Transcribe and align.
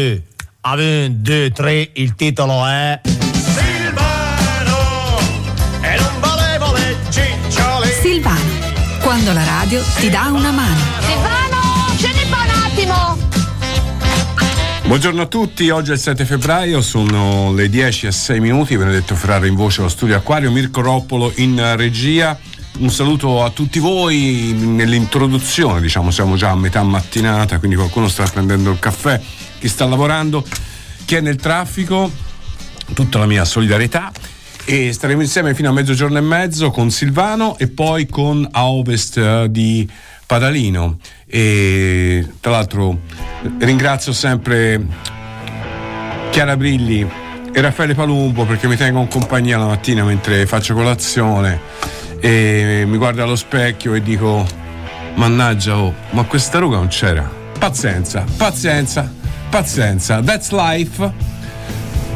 A 0.00 0.74
1, 0.74 1.08
2, 1.08 1.50
3, 1.50 1.90
il 1.94 2.14
titolo 2.14 2.64
è 2.64 3.00
Silvano 3.32 4.78
e 5.80 5.98
non 5.98 6.20
valevole 6.20 6.96
ciccioli 7.10 7.88
Silvano, 8.00 8.38
quando 9.00 9.32
la 9.32 9.42
radio 9.42 9.82
ti 9.96 10.08
dà 10.08 10.30
una 10.32 10.52
mano. 10.52 10.78
Silvano, 11.00 11.96
scendi 11.96 12.28
qua 12.28 12.38
un 12.44 12.62
attimo. 12.62 13.18
Buongiorno 14.86 15.22
a 15.22 15.26
tutti, 15.26 15.68
oggi 15.70 15.90
è 15.90 15.94
il 15.94 15.98
7 15.98 16.24
febbraio, 16.24 16.80
sono 16.80 17.52
le 17.52 17.68
10 17.68 18.06
e 18.06 18.12
6 18.12 18.38
minuti, 18.38 18.76
Benedetto 18.76 19.16
Ferraro 19.16 19.46
in 19.46 19.56
voce 19.56 19.80
allo 19.80 19.90
studio 19.90 20.14
Acquario, 20.14 20.52
Mirko 20.52 20.80
Roppolo 20.80 21.32
in 21.38 21.74
regia. 21.74 22.38
Un 22.78 22.90
saluto 22.90 23.42
a 23.42 23.50
tutti 23.50 23.80
voi 23.80 24.52
nell'introduzione, 24.56 25.80
diciamo 25.80 26.12
siamo 26.12 26.36
già 26.36 26.50
a 26.50 26.54
metà 26.54 26.84
mattinata, 26.84 27.58
quindi 27.58 27.74
qualcuno 27.74 28.06
sta 28.06 28.22
prendendo 28.22 28.70
il 28.70 28.78
caffè, 28.78 29.20
chi 29.58 29.68
sta 29.68 29.84
lavorando, 29.86 30.44
chi 31.04 31.16
è 31.16 31.20
nel 31.20 31.36
traffico, 31.36 32.10
tutta 32.94 33.18
la 33.18 33.26
mia 33.26 33.44
solidarietà. 33.44 34.12
E 34.64 34.92
staremo 34.92 35.22
insieme 35.22 35.54
fino 35.54 35.70
a 35.70 35.72
mezzogiorno 35.72 36.18
e 36.18 36.20
mezzo 36.20 36.70
con 36.70 36.90
Silvano 36.90 37.56
e 37.56 37.68
poi 37.68 38.06
con 38.06 38.46
a 38.50 38.66
ovest 38.66 39.16
eh, 39.16 39.46
di 39.50 39.88
Padalino. 40.26 40.98
E 41.26 42.26
tra 42.40 42.50
l'altro 42.50 43.00
ringrazio 43.58 44.12
sempre 44.12 44.84
Chiara 46.30 46.56
Brilli 46.56 47.08
e 47.50 47.60
Raffaele 47.60 47.94
Palumbo 47.94 48.44
perché 48.44 48.68
mi 48.68 48.76
tengono 48.76 49.04
in 49.04 49.08
compagnia 49.08 49.56
la 49.56 49.66
mattina 49.66 50.04
mentre 50.04 50.44
faccio 50.44 50.74
colazione 50.74 51.60
e 52.20 52.84
mi 52.86 52.96
guardo 52.98 53.22
allo 53.22 53.36
specchio 53.36 53.94
e 53.94 54.02
dico 54.02 54.46
mannaggia 55.14 55.78
oh 55.78 55.94
ma 56.10 56.24
questa 56.24 56.58
ruga 56.58 56.76
non 56.76 56.88
c'era. 56.88 57.28
Pazienza 57.58 58.24
pazienza 58.36 59.17
pazienza 59.48 60.20
that's 60.22 60.50
life 60.50 61.12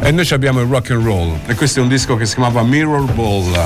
e 0.01 0.11
noi 0.11 0.29
abbiamo 0.31 0.61
il 0.61 0.67
rock 0.67 0.91
and 0.91 1.05
roll 1.05 1.39
e 1.47 1.55
questo 1.55 1.81
è 1.81 1.83
un 1.83 1.89
disco 1.89 2.17
che 2.17 2.27
si 2.27 2.35
chiamava 2.35 2.63
Mirror 2.63 3.13
Ball 3.13 3.61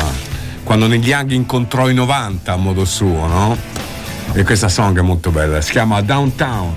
quando 0.62 0.86
negli 0.86 1.12
anni 1.12 1.34
incontrò 1.34 1.88
i 1.88 1.94
90 1.94 2.52
a 2.52 2.56
modo 2.56 2.84
suo 2.84 3.26
no? 3.26 3.56
e 4.32 4.44
questa 4.44 4.68
song 4.68 4.98
è 4.98 5.02
molto 5.02 5.30
bella, 5.30 5.60
si 5.62 5.72
chiama 5.72 6.02
Downtown. 6.02 6.74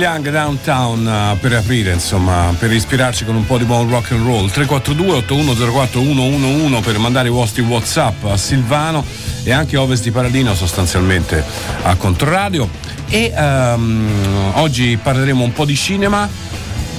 Neil 0.00 0.12
Young 0.12 0.30
Downtown 0.30 1.06
uh, 1.34 1.38
per 1.38 1.52
aprire, 1.52 1.92
insomma, 1.92 2.54
per 2.58 2.72
ispirarci 2.72 3.26
con 3.26 3.34
un 3.34 3.44
po' 3.44 3.58
di 3.58 3.64
buon 3.64 3.86
rock 3.90 4.12
and 4.12 4.24
roll. 4.24 4.50
342 4.50 5.18
8104 5.18 6.00
111 6.00 6.80
per 6.80 6.98
mandare 6.98 7.28
i 7.28 7.30
vostri 7.30 7.60
WhatsApp 7.60 8.24
a 8.24 8.36
Silvano 8.38 9.04
e 9.42 9.52
anche 9.52 9.76
Ovest 9.76 10.04
di 10.04 10.10
Paradino 10.10 10.54
sostanzialmente 10.54 11.44
a 11.82 11.94
Controradio 11.96 12.66
e 13.10 13.30
um, 13.36 14.52
oggi 14.54 14.98
parleremo 15.00 15.44
un 15.44 15.52
po' 15.52 15.66
di 15.66 15.76
cinema 15.76 16.26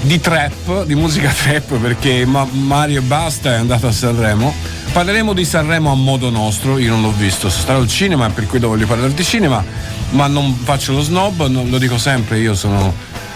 di 0.01 0.19
trap, 0.19 0.86
di 0.86 0.94
musica 0.94 1.33
trap 1.33 1.77
perché 1.80 2.24
Mario 2.25 3.01
Basta 3.01 3.53
è 3.53 3.56
andato 3.56 3.88
a 3.88 3.92
Sanremo 3.92 4.53
parleremo 4.91 5.33
di 5.33 5.45
Sanremo 5.45 5.91
a 5.91 5.95
modo 5.95 6.29
nostro 6.29 6.77
io 6.77 6.89
non 6.89 7.01
l'ho 7.01 7.13
visto, 7.13 7.49
sono 7.49 7.61
stato 7.61 7.79
al 7.79 7.88
cinema 7.88 8.29
per 8.29 8.45
cui 8.45 8.59
voglio 8.59 8.85
parlare 8.85 9.13
di 9.13 9.23
cinema 9.23 9.63
ma 10.11 10.27
non 10.27 10.53
faccio 10.53 10.91
lo 10.93 11.01
snob, 11.01 11.47
non, 11.47 11.69
lo 11.69 11.77
dico 11.77 11.97
sempre 11.97 12.39
io 12.39 12.53
sono, 12.53 12.93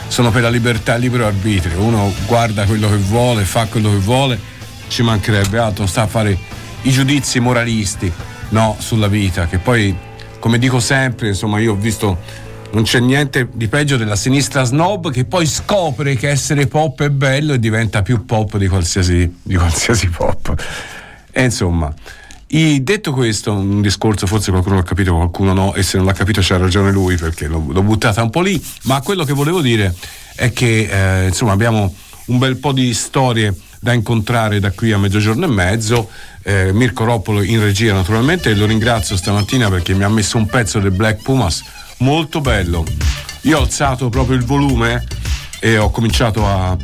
sono 0.08 0.32
per 0.32 0.42
la 0.42 0.50
libertà 0.50 0.96
libero 0.96 1.26
arbitrio 1.26 1.82
uno 1.82 2.14
guarda 2.26 2.66
quello 2.66 2.90
che 2.90 2.98
vuole, 2.98 3.44
fa 3.44 3.66
quello 3.68 3.90
che 3.90 3.98
vuole 3.98 4.40
ci 4.88 5.02
mancherebbe 5.02 5.58
altro, 5.58 5.86
sta 5.86 6.04
a 6.04 6.08
fare 6.08 6.38
i 6.84 6.92
giudizi 6.92 7.40
moralisti 7.40 8.12
no, 8.50 8.76
sulla 8.80 9.08
vita, 9.08 9.48
che 9.48 9.58
poi, 9.58 9.96
come 10.40 10.60
dico 10.60 10.80
sempre, 10.80 11.30
insomma, 11.30 11.60
io 11.60 11.72
ho 11.74 11.76
visto 11.76 12.44
non 12.72 12.84
c'è 12.84 13.00
niente 13.00 13.48
di 13.54 13.68
peggio 13.68 13.96
della 13.96 14.18
sinistra 14.18 14.64
snob 14.64 15.10
che 15.10 15.24
poi 15.24 15.46
scopre 15.46 16.16
che 16.16 16.30
essere 16.30 16.68
pop 16.68 17.04
è 17.04 17.10
bello 17.10 17.54
e 17.54 17.60
diventa 17.60 18.02
più 18.02 18.26
pop 18.26 18.58
di 18.58 18.68
qualsiasi, 18.68 19.40
di 19.42 19.56
qualsiasi 19.56 20.10
pop. 20.10 20.54
E 21.38 21.44
insomma, 21.44 21.94
i, 22.48 22.82
detto 22.82 23.12
questo, 23.12 23.52
un 23.52 23.82
discorso 23.82 24.26
forse 24.26 24.52
qualcuno 24.52 24.76
l'ha 24.76 24.84
capito, 24.84 25.14
qualcuno 25.16 25.52
no, 25.52 25.74
e 25.74 25.84
se 25.84 25.98
non 25.98 26.06
l'ha 26.06 26.14
capito 26.14 26.40
c'ha 26.42 26.56
ragione 26.56 26.94
lui 26.94 27.18
perché 27.18 27.48
l'ho, 27.48 27.62
l'ho 27.68 27.82
buttata 27.82 28.24
un 28.24 28.30
po' 28.30 28.40
lì, 28.40 28.64
ma 28.84 29.02
quello 29.02 29.26
che 29.26 29.34
volevo 29.34 29.60
dire 29.60 29.94
è 30.34 30.54
che 30.54 30.88
eh, 30.90 31.28
insomma 31.28 31.52
abbiamo 31.52 31.94
un 32.28 32.38
bel 32.38 32.56
po' 32.56 32.72
di 32.72 32.94
storie 32.94 33.54
da 33.82 33.92
incontrare 33.92 34.62
da 34.62 34.72
qui 34.72 34.94
a 34.94 34.98
mezzogiorno 34.98 35.44
e 35.44 35.50
mezzo. 35.50 36.10
Eh, 36.42 36.72
Mirko 36.72 37.04
Roppolo 37.04 37.42
in 37.42 37.60
regia 37.60 37.94
naturalmente 37.94 38.52
e 38.52 38.56
lo 38.56 38.66
ringrazio 38.66 39.18
stamattina 39.18 39.70
perché 39.70 39.94
mi 39.94 40.06
ha 40.06 40.10
messo 40.10 40.38
un 40.38 40.46
pezzo 40.46 40.80
del 40.80 40.92
Black 40.92 41.22
Pumas 41.22 41.64
molto 41.98 42.40
bello. 42.40 42.86
Io 43.42 43.58
ho 43.58 43.62
alzato 43.62 44.08
proprio 44.08 44.38
il 44.38 44.46
volume 44.46 45.04
e 45.60 45.78
ho 45.78 45.92
cominciato 45.92 46.48
a, 46.48 46.78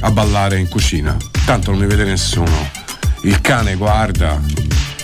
a 0.00 0.10
ballare 0.10 0.58
in 0.58 0.68
cucina. 0.68 1.14
Tanto 1.44 1.72
non 1.72 1.80
mi 1.80 1.86
vede 1.86 2.04
nessuno. 2.04 2.87
Il 3.22 3.40
cane 3.40 3.74
guarda, 3.74 4.40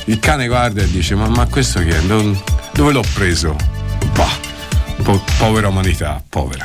il 0.07 0.19
cane 0.19 0.47
guarda 0.47 0.83
e 0.83 0.91
dice: 0.91 1.15
Ma, 1.15 1.29
ma 1.29 1.47
questo 1.47 1.81
chi 1.81 1.89
è? 1.89 2.01
Dove, 2.03 2.43
dove 2.73 2.93
l'ho 2.93 3.05
preso? 3.13 3.57
Bah, 4.15 4.31
po- 5.03 5.23
povera 5.39 5.69
umanità, 5.69 6.23
povera. 6.29 6.65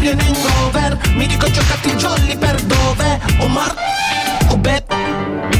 Bibbia 0.00 0.12
in 0.12 0.36
over 0.64 0.98
Mi 1.14 1.26
dico 1.26 1.46
giocati 1.50 1.94
jolly 1.94 2.34
per 2.38 2.58
dove? 2.62 3.20
Omar 3.40 3.74
o 4.48 4.56
Bet 4.56 4.86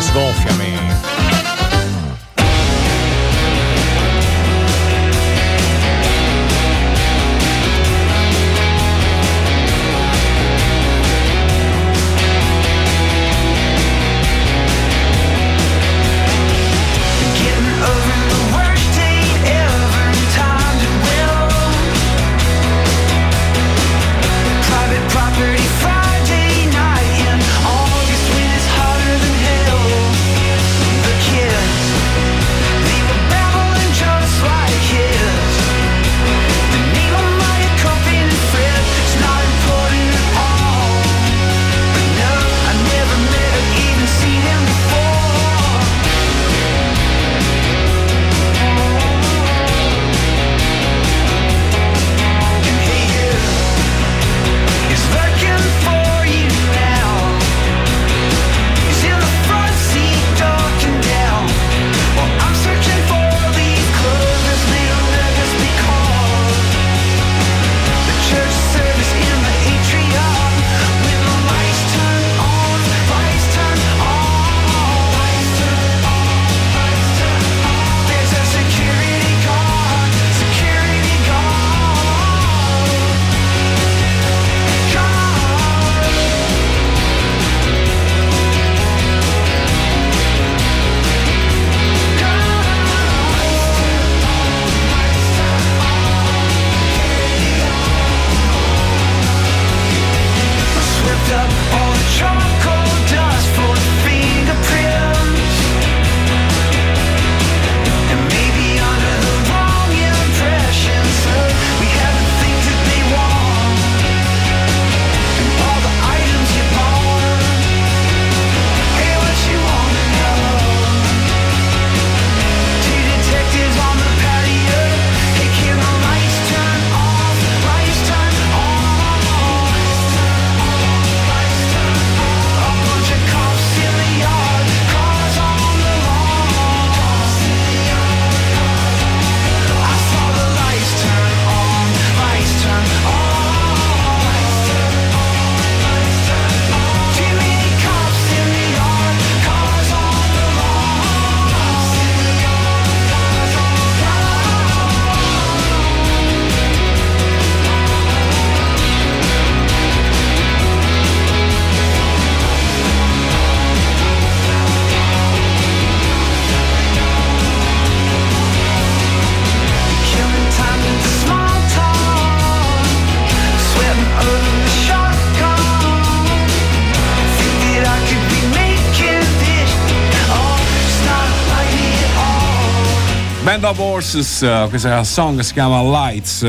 Horses, 184.03 184.41
eh, 184.41 184.65
questa 184.67 185.01
song 185.05 185.39
si 185.39 185.53
chiama 185.53 185.81
Lights. 185.81 186.45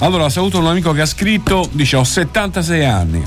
Allora, 0.00 0.28
saluto 0.28 0.58
un 0.58 0.66
amico 0.66 0.92
che 0.92 1.00
ha 1.00 1.06
scritto, 1.06 1.66
dice 1.72 1.96
ho 1.96 2.04
76 2.04 2.84
anni, 2.84 3.22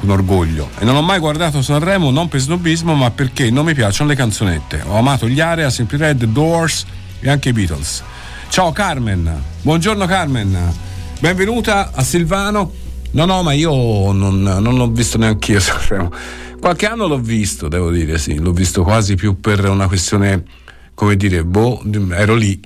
un 0.00 0.10
orgoglio, 0.10 0.68
e 0.80 0.84
non 0.84 0.96
ho 0.96 1.00
mai 1.00 1.20
guardato 1.20 1.62
Sanremo 1.62 2.10
non 2.10 2.26
per 2.26 2.40
snobismo 2.40 2.94
ma 2.96 3.12
perché 3.12 3.50
non 3.50 3.66
mi 3.66 3.72
piacciono 3.72 4.10
le 4.10 4.16
canzonette. 4.16 4.82
Ho 4.88 4.96
amato 4.96 5.28
gli 5.28 5.38
Area, 5.38 5.70
Simply 5.70 5.96
Red, 5.96 6.24
Doors 6.24 6.84
e 7.20 7.30
anche 7.30 7.50
i 7.50 7.52
Beatles. 7.52 8.02
Ciao 8.48 8.72
Carmen, 8.72 9.32
buongiorno 9.62 10.04
Carmen, 10.06 10.74
benvenuta 11.20 11.92
a 11.94 12.02
Silvano. 12.02 12.72
No, 13.12 13.24
no, 13.26 13.44
ma 13.44 13.52
io 13.52 14.10
non, 14.10 14.42
non 14.42 14.74
l'ho 14.74 14.88
visto 14.88 15.18
neanche 15.18 15.52
io 15.52 15.60
Sanremo. 15.60 16.10
Qualche 16.60 16.86
anno 16.86 17.06
l'ho 17.06 17.18
visto, 17.18 17.68
devo 17.68 17.92
dire, 17.92 18.18
sì, 18.18 18.40
l'ho 18.40 18.52
visto 18.52 18.82
quasi 18.82 19.14
più 19.14 19.38
per 19.38 19.68
una 19.68 19.86
questione, 19.86 20.42
come 21.02 21.16
dire, 21.16 21.42
boh, 21.42 21.82
ero 22.12 22.36
lì. 22.36 22.60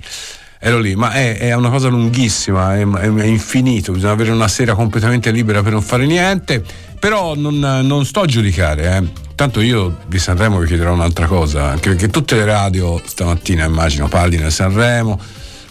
ero 0.59 0.77
lì, 0.77 0.95
ma 0.95 1.11
è, 1.11 1.39
è 1.39 1.53
una 1.53 1.71
cosa 1.71 1.87
lunghissima, 1.87 2.77
è, 2.77 2.87
è, 2.87 3.25
infinito, 3.25 3.93
bisogna 3.93 4.11
avere 4.11 4.29
una 4.29 4.47
sera 4.47 4.75
completamente 4.75 5.31
libera 5.31 5.63
per 5.63 5.71
non 5.71 5.81
fare 5.81 6.05
niente, 6.05 6.63
però 6.99 7.33
non, 7.33 7.57
non 7.57 8.05
sto 8.05 8.21
a 8.21 8.25
giudicare, 8.27 8.95
eh. 8.95 9.25
Tanto 9.33 9.59
io 9.59 9.97
di 10.05 10.19
Sanremo 10.19 10.59
vi 10.59 10.67
chiederò 10.67 10.93
un'altra 10.93 11.25
cosa, 11.25 11.69
anche 11.69 11.89
perché 11.89 12.09
tutte 12.09 12.35
le 12.35 12.45
radio 12.45 13.01
stamattina 13.03 13.65
immagino 13.65 14.07
parlino 14.07 14.43
di 14.43 14.51
Sanremo, 14.51 15.19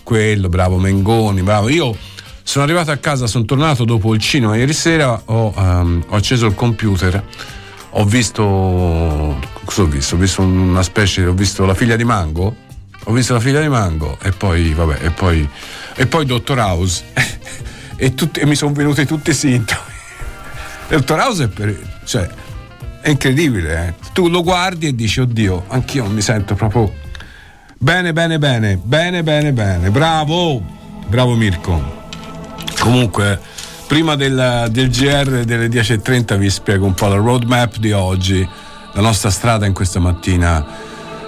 quello, 0.03 0.49
bravo 0.49 0.79
Mengoni, 0.79 1.43
bravo. 1.43 1.69
Io 1.69 1.97
sono 2.43 2.65
arrivato 2.65 2.91
a 2.91 2.97
casa, 2.97 3.29
sono 3.29 3.45
tornato 3.45 3.85
dopo 3.85 4.13
il 4.13 4.21
cinema 4.21 4.57
ieri 4.57 4.73
sera, 4.73 5.21
ho, 5.25 5.53
um, 5.57 6.05
ho 6.09 6.17
acceso 6.17 6.47
il 6.47 6.55
computer, 6.55 7.23
ho 7.99 8.05
visto. 8.05 9.38
Cosa 9.65 9.83
ho 9.83 9.87
visto? 9.87 10.15
Ho 10.15 10.19
visto 10.19 10.43
una 10.43 10.83
specie. 10.83 11.26
Ho 11.26 11.33
visto 11.33 11.65
la 11.65 11.75
figlia 11.75 11.97
di 11.97 12.05
Mango. 12.05 12.65
Ho 13.05 13.12
visto 13.12 13.33
la 13.33 13.41
figlia 13.41 13.61
di 13.61 13.69
Mango 13.69 14.19
e 14.21 14.33
poi, 14.33 14.73
vabbè, 14.75 15.05
e 15.05 15.11
poi. 15.11 15.49
E 15.95 16.07
poi 16.07 16.26
Dottor 16.26 16.59
House. 16.59 17.05
e, 17.97 18.15
tutti, 18.15 18.41
e 18.41 18.47
mi 18.47 18.55
sono 18.55 18.73
venuti 18.73 19.07
tutti 19.07 19.31
i 19.31 19.35
sintomi. 19.35 19.81
Dottor 20.88 21.19
House 21.19 21.45
è 21.45 21.49
per. 21.49 21.75
Cioè, 22.05 22.29
è 23.00 23.09
incredibile, 23.11 23.87
eh? 23.87 23.95
Tu 24.12 24.29
lo 24.29 24.43
guardi 24.43 24.88
e 24.88 24.95
dici, 24.95 25.21
oddio, 25.21 25.65
anch'io 25.69 26.07
mi 26.07 26.21
sento 26.21 26.55
proprio. 26.55 26.93
Bene, 27.79 28.12
bene, 28.12 28.38
bene, 28.38 28.76
bene, 28.76 29.23
bene, 29.23 29.53
bene. 29.53 29.91
Bravo, 29.91 30.62
bravo 31.07 31.35
Mirko. 31.35 32.05
Comunque, 32.79 33.41
prima 33.87 34.16
del, 34.16 34.69
del 34.71 34.90
GR 34.90 35.45
delle 35.45 35.69
10.30 35.69 36.37
vi 36.37 36.50
spiego 36.50 36.87
un 36.87 36.95
po' 36.95 37.07
la 37.07 37.16
roadmap 37.16 37.76
di 37.76 37.93
oggi, 37.93 38.47
la 38.93 39.00
nostra 39.00 39.31
strada 39.31 39.66
in 39.66 39.73
questa 39.73 40.00
mattina 40.00 40.64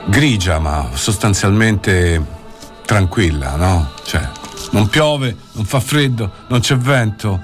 grigia, 0.06 0.58
ma 0.58 0.90
sostanzialmente 0.94 2.36
tranquilla, 2.84 3.56
no? 3.56 3.90
Cioè, 4.04 4.28
non 4.72 4.88
piove, 4.88 5.36
non 5.52 5.64
fa 5.64 5.80
freddo, 5.80 6.30
non 6.48 6.60
c'è 6.60 6.76
vento. 6.76 7.40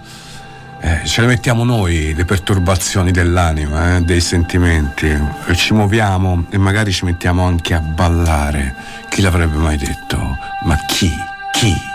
Eh, 0.80 1.06
ce 1.06 1.22
le 1.22 1.28
mettiamo 1.28 1.64
noi 1.64 2.12
le 2.14 2.24
perturbazioni 2.24 3.10
dell'anima, 3.10 3.96
eh, 3.96 4.00
dei 4.02 4.20
sentimenti, 4.20 5.06
e 5.06 5.54
ci 5.54 5.72
muoviamo 5.72 6.46
e 6.50 6.58
magari 6.58 6.92
ci 6.92 7.04
mettiamo 7.04 7.44
anche 7.44 7.74
a 7.74 7.80
ballare. 7.80 8.74
Chi 9.08 9.22
l'avrebbe 9.22 9.56
mai 9.56 9.76
detto? 9.76 10.18
Ma 10.64 10.76
chi? 10.86 11.10
Chi? 11.52 11.93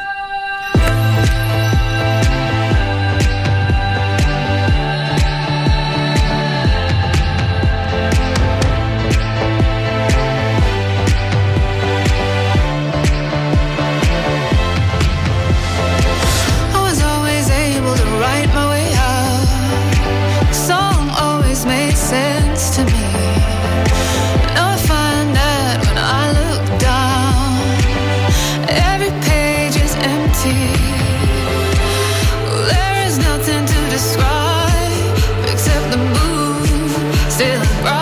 describe. 33.99 35.51
Except 35.51 35.91
the 35.91 35.97
moon 35.97 37.29
still 37.29 37.61
bright. 37.81 37.98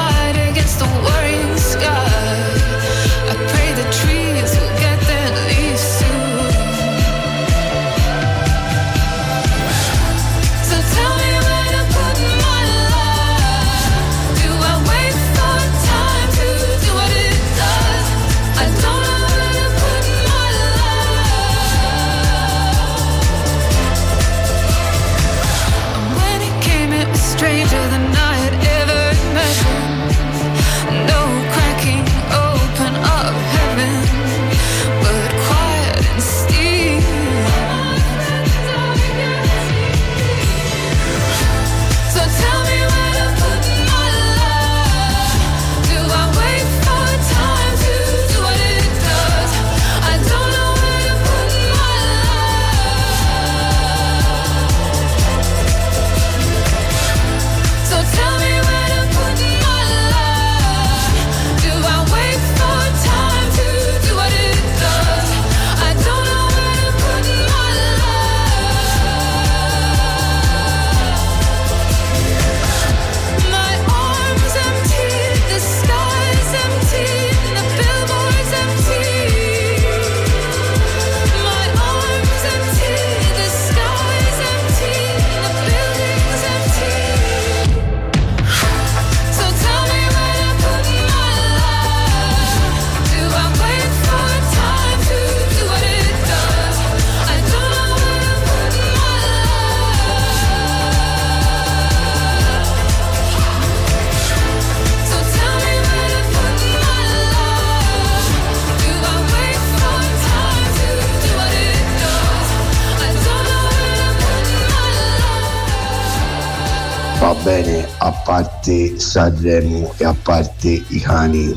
Parte 118.67 118.99
Sanremo 118.99 119.93
e 119.97 120.03
a 120.03 120.13
parte 120.13 120.83
i 120.87 120.99
cani 120.99 121.55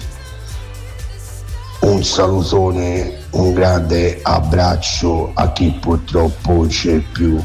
un 1.80 2.04
salutone, 2.04 3.20
un 3.30 3.54
grande 3.54 4.20
abbraccio 4.22 5.32
a 5.34 5.50
chi 5.50 5.74
purtroppo 5.80 6.66
c'è 6.68 6.98
più. 6.98 7.42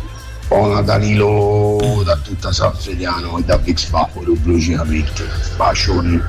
Buona 0.48 0.82
Danilo 0.82 2.02
da 2.04 2.18
tutta 2.18 2.52
San 2.52 2.74
Frediano 2.76 3.40
e 3.40 3.44
da 3.44 3.58
Big 3.58 3.78
Spaforo, 3.78 4.36
logicamente. 4.44 5.24
Bacioni. 5.56 6.22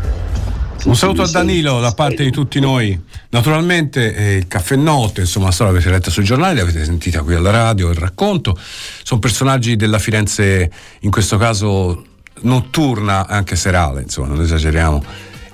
Un 0.85 0.95
saluto 0.95 1.23
a 1.23 1.29
Danilo 1.29 1.81
da 1.81 1.93
parte 1.93 2.23
di 2.23 2.31
tutti 2.31 2.61
noi. 2.61 2.99
Naturalmente 3.31 4.15
eh, 4.15 4.37
il 4.37 4.47
caffè 4.47 4.77
note, 4.77 5.23
insomma, 5.23 5.47
la 5.47 5.53
storia 5.53 5.73
l'avete 5.73 5.91
letta 5.91 6.11
sui 6.11 6.23
giornali, 6.23 6.57
l'avete 6.57 6.85
sentita 6.85 7.23
qui 7.23 7.35
alla 7.35 7.51
radio, 7.51 7.91
il 7.91 7.97
racconto. 7.97 8.57
Sono 9.03 9.19
personaggi 9.19 9.75
della 9.75 9.99
Firenze, 9.99 10.71
in 11.01 11.11
questo 11.11 11.37
caso 11.37 12.15
notturna, 12.43 13.27
anche 13.27 13.57
serale, 13.57 14.03
insomma, 14.03 14.29
non 14.29 14.41
esageriamo, 14.41 15.03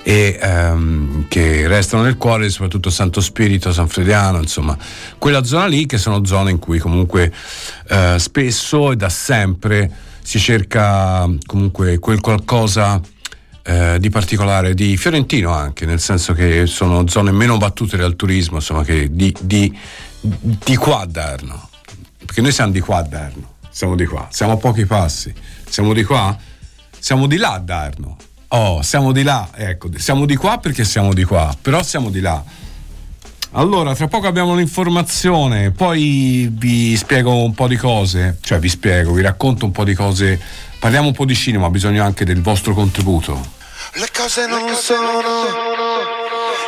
e 0.02 0.38
um, 0.42 1.26
che 1.28 1.68
restano 1.68 2.02
nel 2.02 2.16
cuore 2.16 2.48
soprattutto 2.48 2.90
Santo 2.90 3.20
Spirito, 3.20 3.72
San 3.72 3.88
Frediano, 3.88 4.38
insomma, 4.38 4.76
quella 5.18 5.44
zona 5.44 5.66
lì 5.66 5.86
che 5.86 5.98
sono 5.98 6.24
zone 6.24 6.50
in 6.50 6.58
cui 6.58 6.78
comunque 6.78 7.32
uh, 7.90 8.18
spesso 8.18 8.92
e 8.92 8.96
da 8.96 9.08
sempre 9.08 9.90
si 10.22 10.38
cerca 10.38 11.28
comunque 11.46 11.98
quel 11.98 12.20
qualcosa 12.20 12.94
uh, 12.94 13.98
di 13.98 14.10
particolare, 14.10 14.74
di 14.74 14.96
fiorentino 14.96 15.52
anche, 15.52 15.86
nel 15.86 16.00
senso 16.00 16.32
che 16.32 16.66
sono 16.66 17.06
zone 17.06 17.30
meno 17.30 17.56
battute 17.56 17.96
dal 17.96 18.16
turismo, 18.16 18.56
insomma, 18.56 18.82
che 18.82 19.08
di, 19.10 19.34
di, 19.40 19.72
di 20.20 20.76
qua 20.76 21.00
a 21.00 21.06
Darno, 21.06 21.68
perché 22.24 22.40
noi 22.40 22.52
siamo 22.52 22.72
di 22.72 22.80
qua 22.80 22.98
a 22.98 23.02
Darno, 23.02 23.54
siamo 23.70 23.94
di 23.94 24.04
qua, 24.04 24.26
siamo 24.32 24.54
a 24.54 24.56
pochi 24.56 24.84
passi, 24.84 25.32
siamo 25.68 25.92
di 25.92 26.02
qua 26.02 26.36
siamo 27.02 27.26
di 27.26 27.36
là 27.36 27.60
Darno. 27.62 28.16
Oh, 28.48 28.80
siamo 28.82 29.10
di 29.10 29.24
là, 29.24 29.48
ecco, 29.52 29.88
siamo 29.96 30.24
di 30.24 30.36
qua 30.36 30.58
perché 30.58 30.84
siamo 30.84 31.12
di 31.12 31.24
qua, 31.24 31.52
però 31.60 31.82
siamo 31.82 32.10
di 32.10 32.20
là. 32.20 32.40
Allora, 33.52 33.92
tra 33.96 34.06
poco 34.06 34.28
abbiamo 34.28 34.54
l'informazione, 34.54 35.72
poi 35.72 36.48
vi 36.52 36.96
spiego 36.96 37.42
un 37.42 37.54
po' 37.54 37.66
di 37.66 37.74
cose, 37.76 38.38
cioè 38.40 38.60
vi 38.60 38.68
spiego, 38.68 39.12
vi 39.12 39.22
racconto 39.22 39.64
un 39.64 39.72
po' 39.72 39.82
di 39.82 39.94
cose, 39.94 40.40
parliamo 40.78 41.08
un 41.08 41.12
po' 41.12 41.24
di 41.24 41.34
cinema, 41.34 41.66
ho 41.66 41.70
bisogno 41.70 42.04
anche 42.04 42.24
del 42.24 42.40
vostro 42.40 42.72
contributo. 42.72 43.34
Le 43.94 44.08
cose 44.16 44.46
non 44.46 44.72
sono, 44.76 45.18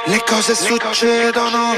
le 0.06 0.24
cose 0.26 0.56
succedono. 0.56 1.74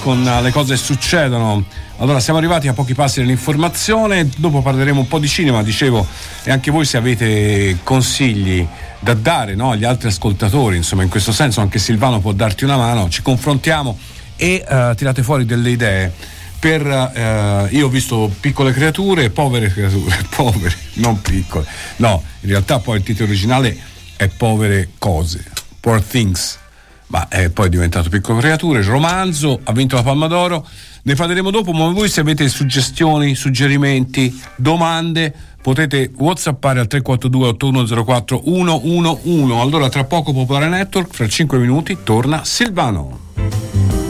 Con 0.00 0.22
le 0.22 0.50
cose 0.50 0.76
succedono. 0.76 1.64
Allora, 1.98 2.20
siamo 2.20 2.38
arrivati 2.38 2.68
a 2.68 2.72
pochi 2.72 2.94
passi 2.94 3.20
dell'informazione, 3.20 4.28
dopo 4.36 4.62
parleremo 4.62 5.00
un 5.00 5.08
po' 5.08 5.18
di 5.18 5.28
cinema, 5.28 5.62
dicevo, 5.62 6.06
e 6.44 6.50
anche 6.50 6.70
voi 6.70 6.84
se 6.84 6.96
avete 6.96 7.78
consigli 7.82 8.66
da 9.00 9.14
dare 9.14 9.54
no, 9.54 9.72
agli 9.72 9.84
altri 9.84 10.08
ascoltatori, 10.08 10.76
insomma, 10.76 11.02
in 11.02 11.08
questo 11.08 11.32
senso 11.32 11.60
anche 11.60 11.78
Silvano 11.78 12.20
può 12.20 12.32
darti 12.32 12.64
una 12.64 12.76
mano, 12.76 13.08
ci 13.08 13.22
confrontiamo 13.22 13.98
e 14.36 14.64
uh, 14.68 14.94
tirate 14.94 15.22
fuori 15.22 15.44
delle 15.44 15.70
idee. 15.70 16.12
Per, 16.58 16.84
uh, 16.86 17.74
io 17.74 17.86
ho 17.86 17.88
visto 17.88 18.30
piccole 18.40 18.72
creature, 18.72 19.30
povere 19.30 19.68
creature, 19.72 20.16
povere, 20.34 20.74
non 20.94 21.20
piccole. 21.20 21.66
No, 21.96 22.22
in 22.40 22.48
realtà 22.48 22.78
poi 22.78 22.98
il 22.98 23.02
titolo 23.02 23.28
originale 23.28 23.76
è 24.16 24.28
Povere 24.28 24.90
cose, 24.98 25.44
Poor 25.80 26.02
Things 26.02 26.58
ma 27.08 27.28
è 27.28 27.50
poi 27.50 27.68
diventato 27.68 28.08
Piccole 28.08 28.40
Creature, 28.40 28.82
romanzo, 28.82 29.60
ha 29.64 29.72
vinto 29.72 29.96
la 29.96 30.02
Palma 30.02 30.26
d'Oro, 30.26 30.66
ne 31.02 31.14
parleremo 31.14 31.50
dopo, 31.50 31.72
ma 31.72 31.88
voi 31.90 32.08
se 32.08 32.20
avete 32.20 32.48
suggestioni, 32.48 33.34
suggerimenti, 33.34 34.38
domande, 34.56 35.32
potete 35.62 36.10
whatsappare 36.16 36.80
al 36.80 36.86
342 36.86 37.48
8104 37.48 38.42
111. 38.44 39.60
Allora 39.60 39.88
tra 39.88 40.04
poco 40.04 40.32
Popolare 40.32 40.68
Network, 40.68 41.14
fra 41.14 41.28
5 41.28 41.58
minuti 41.58 41.98
torna 42.02 42.44
Silvano. 42.44 44.07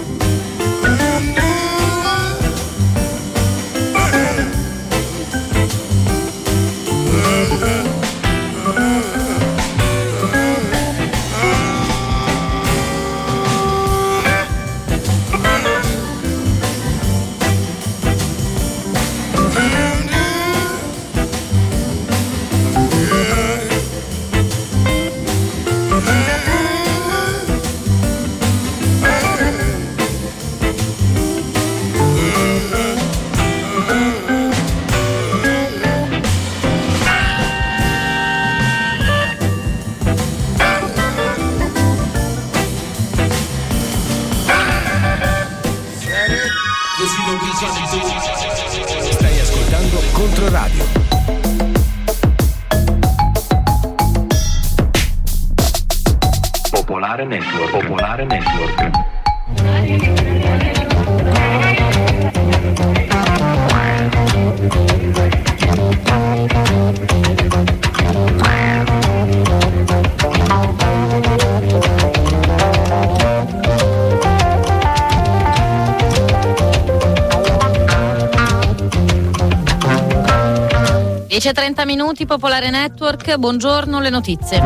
10.30 81.38 81.86
minuti, 81.86 82.26
Popolare 82.26 82.68
Network, 82.68 83.36
buongiorno, 83.36 84.00
le 84.00 84.10
notizie. 84.10 84.60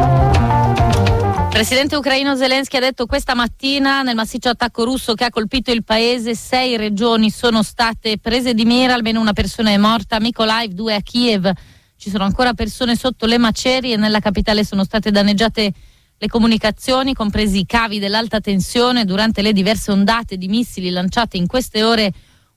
Presidente 1.50 1.96
ucraino 1.96 2.35
Zelensky 2.35 2.78
ha 2.78 2.80
detto 2.80 3.04
questa 3.04 3.35
mattina 3.35 4.00
nel 4.00 4.14
massiccio 4.14 4.48
attacco 4.48 4.82
russo 4.82 5.12
che 5.12 5.24
ha 5.24 5.28
colpito 5.28 5.70
il 5.70 5.85
paese, 5.85 6.35
sei 6.35 6.78
regioni 6.78 7.28
sono 7.28 7.62
state 7.62 8.16
prese 8.16 8.54
di 8.54 8.64
mira, 8.64 8.94
almeno 8.94 9.20
una 9.20 9.35
persona 9.35 9.68
è 9.68 9.76
morta, 9.76 10.16
a 10.16 10.20
Mykolaiv, 10.20 10.72
due 10.72 10.94
a 10.94 11.02
Kiev. 11.02 11.52
Ci 11.94 12.08
sono 12.08 12.24
ancora 12.24 12.54
persone 12.54 12.96
sotto 12.96 13.26
le 13.26 13.37
macerie, 13.37 13.96
nella 13.96 14.20
capitale 14.20 14.64
sono 14.64 14.82
state 14.82 15.11
danneggiate 15.11 15.72
le 16.16 16.26
comunicazioni, 16.26 17.12
compresi 17.12 17.58
i 17.58 17.66
cavi 17.66 17.98
dell'alta 17.98 18.40
tensione, 18.40 19.04
durante 19.04 19.42
le 19.42 19.52
diverse 19.52 19.90
ondate 19.90 20.38
di 20.38 20.48
missili 20.48 20.88
lanciate 20.88 21.37
in 21.37 21.46
queste 21.46 21.82
ore 21.82 22.11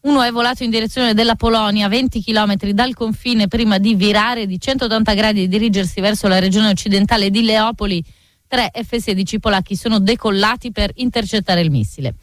uno 0.06 0.22
è 0.22 0.32
volato 0.32 0.64
in 0.64 0.70
direzione 0.70 1.14
della 1.14 1.36
Polonia, 1.36 1.88
20 1.88 2.24
km 2.24 2.56
dal 2.72 2.94
confine, 2.94 3.48
prima 3.48 3.80
di 3.80 3.96
virare 3.96 4.46
di 4.46 4.60
180 4.60 5.14
gradi 5.14 5.44
e 5.44 5.48
dirigersi 5.48 6.00
verso 6.00 6.28
la 6.28 6.38
regione 6.38 6.70
occidentale 6.70 7.32
di 7.32 7.44
Leopoli. 7.44 8.04
Tre 8.48 8.70
F-16 8.72 9.40
polacchi 9.40 9.76
sono 9.76 10.00
decollati 10.00 10.72
per 10.72 10.92
intercettare 10.96 11.62
il 11.62 11.72
missile. 11.72 12.14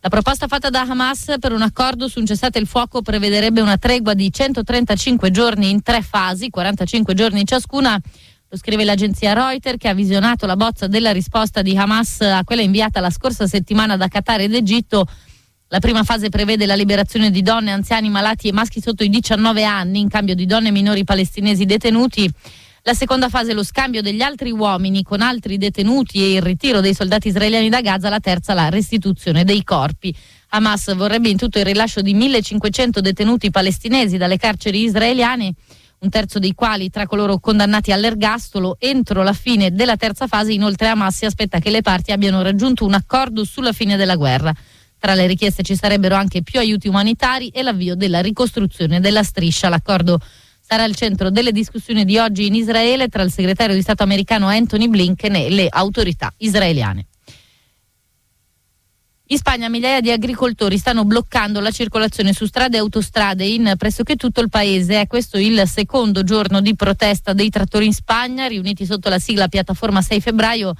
La 0.00 0.10
proposta 0.10 0.46
fatta 0.46 0.70
da 0.70 0.82
Hamas 0.82 1.34
per 1.40 1.50
un 1.50 1.62
accordo 1.62 2.06
su 2.06 2.20
un 2.20 2.26
cessate 2.26 2.60
il 2.60 2.68
fuoco 2.68 3.02
prevederebbe 3.02 3.60
una 3.60 3.78
tregua 3.78 4.14
di 4.14 4.32
135 4.32 5.32
giorni 5.32 5.70
in 5.70 5.82
tre 5.82 6.02
fasi, 6.02 6.50
45 6.50 7.14
giorni 7.14 7.44
ciascuna. 7.44 8.00
Lo 8.48 8.56
scrive 8.56 8.84
l'agenzia 8.84 9.32
Reuters 9.32 9.76
che 9.76 9.88
ha 9.88 9.92
visionato 9.92 10.46
la 10.46 10.54
bozza 10.54 10.86
della 10.86 11.10
risposta 11.10 11.62
di 11.62 11.76
Hamas 11.76 12.20
a 12.20 12.44
quella 12.44 12.62
inviata 12.62 13.00
la 13.00 13.10
scorsa 13.10 13.48
settimana 13.48 13.96
da 13.96 14.06
Qatar 14.06 14.42
ed 14.42 14.54
Egitto 14.54 15.04
la 15.70 15.80
prima 15.80 16.02
fase 16.02 16.30
prevede 16.30 16.64
la 16.64 16.74
liberazione 16.74 17.30
di 17.30 17.42
donne, 17.42 17.72
anziani, 17.72 18.08
malati 18.08 18.48
e 18.48 18.52
maschi 18.52 18.80
sotto 18.80 19.04
i 19.04 19.10
19 19.10 19.64
anni 19.64 20.00
in 20.00 20.08
cambio 20.08 20.34
di 20.34 20.46
donne 20.46 20.70
minori 20.70 21.04
palestinesi 21.04 21.66
detenuti. 21.66 22.30
La 22.84 22.94
seconda 22.94 23.28
fase 23.28 23.52
lo 23.52 23.62
scambio 23.62 24.00
degli 24.00 24.22
altri 24.22 24.50
uomini 24.50 25.02
con 25.02 25.20
altri 25.20 25.58
detenuti 25.58 26.22
e 26.22 26.32
il 26.32 26.40
ritiro 26.40 26.80
dei 26.80 26.94
soldati 26.94 27.28
israeliani 27.28 27.68
da 27.68 27.82
Gaza. 27.82 28.08
La 28.08 28.18
terza 28.18 28.54
la 28.54 28.70
restituzione 28.70 29.44
dei 29.44 29.62
corpi. 29.62 30.14
Hamas 30.50 30.94
vorrebbe 30.94 31.28
in 31.28 31.36
tutto 31.36 31.58
il 31.58 31.66
rilascio 31.66 32.00
di 32.00 32.14
1500 32.14 33.02
detenuti 33.02 33.50
palestinesi 33.50 34.16
dalle 34.16 34.38
carceri 34.38 34.84
israeliane, 34.84 35.52
un 35.98 36.08
terzo 36.08 36.38
dei 36.38 36.54
quali 36.54 36.88
tra 36.88 37.06
coloro 37.06 37.40
condannati 37.40 37.92
all'ergastolo. 37.92 38.76
Entro 38.78 39.22
la 39.22 39.34
fine 39.34 39.70
della 39.70 39.96
terza 39.96 40.26
fase, 40.26 40.52
inoltre, 40.52 40.88
Hamas 40.88 41.14
si 41.14 41.26
aspetta 41.26 41.58
che 41.58 41.68
le 41.68 41.82
parti 41.82 42.10
abbiano 42.12 42.40
raggiunto 42.40 42.86
un 42.86 42.94
accordo 42.94 43.44
sulla 43.44 43.72
fine 43.72 43.96
della 43.96 44.16
guerra. 44.16 44.54
Tra 44.98 45.14
le 45.14 45.26
richieste 45.26 45.62
ci 45.62 45.76
sarebbero 45.76 46.16
anche 46.16 46.42
più 46.42 46.58
aiuti 46.58 46.88
umanitari 46.88 47.48
e 47.48 47.62
l'avvio 47.62 47.94
della 47.94 48.20
ricostruzione 48.20 49.00
della 49.00 49.22
striscia. 49.22 49.68
L'accordo 49.68 50.20
sarà 50.60 50.82
al 50.82 50.94
centro 50.94 51.30
delle 51.30 51.52
discussioni 51.52 52.04
di 52.04 52.18
oggi 52.18 52.46
in 52.46 52.54
Israele 52.54 53.08
tra 53.08 53.22
il 53.22 53.30
segretario 53.32 53.74
di 53.74 53.80
Stato 53.80 54.02
americano 54.02 54.48
Anthony 54.48 54.88
Blinken 54.88 55.36
e 55.36 55.50
le 55.50 55.68
autorità 55.70 56.32
israeliane. 56.38 57.06
In 59.30 59.36
Spagna 59.36 59.68
migliaia 59.68 60.00
di 60.00 60.10
agricoltori 60.10 60.78
stanno 60.78 61.04
bloccando 61.04 61.60
la 61.60 61.70
circolazione 61.70 62.32
su 62.32 62.46
strade 62.46 62.78
e 62.78 62.80
autostrade 62.80 63.44
in 63.44 63.74
pressoché 63.76 64.16
tutto 64.16 64.40
il 64.40 64.48
paese. 64.48 65.02
È 65.02 65.06
questo 65.06 65.36
il 65.36 65.62
secondo 65.66 66.24
giorno 66.24 66.62
di 66.62 66.74
protesta 66.74 67.34
dei 67.34 67.50
trattori 67.50 67.84
in 67.84 67.92
Spagna, 67.92 68.46
riuniti 68.46 68.86
sotto 68.86 69.10
la 69.10 69.18
sigla 69.18 69.48
piattaforma 69.48 70.00
6 70.00 70.20
febbraio 70.22 70.74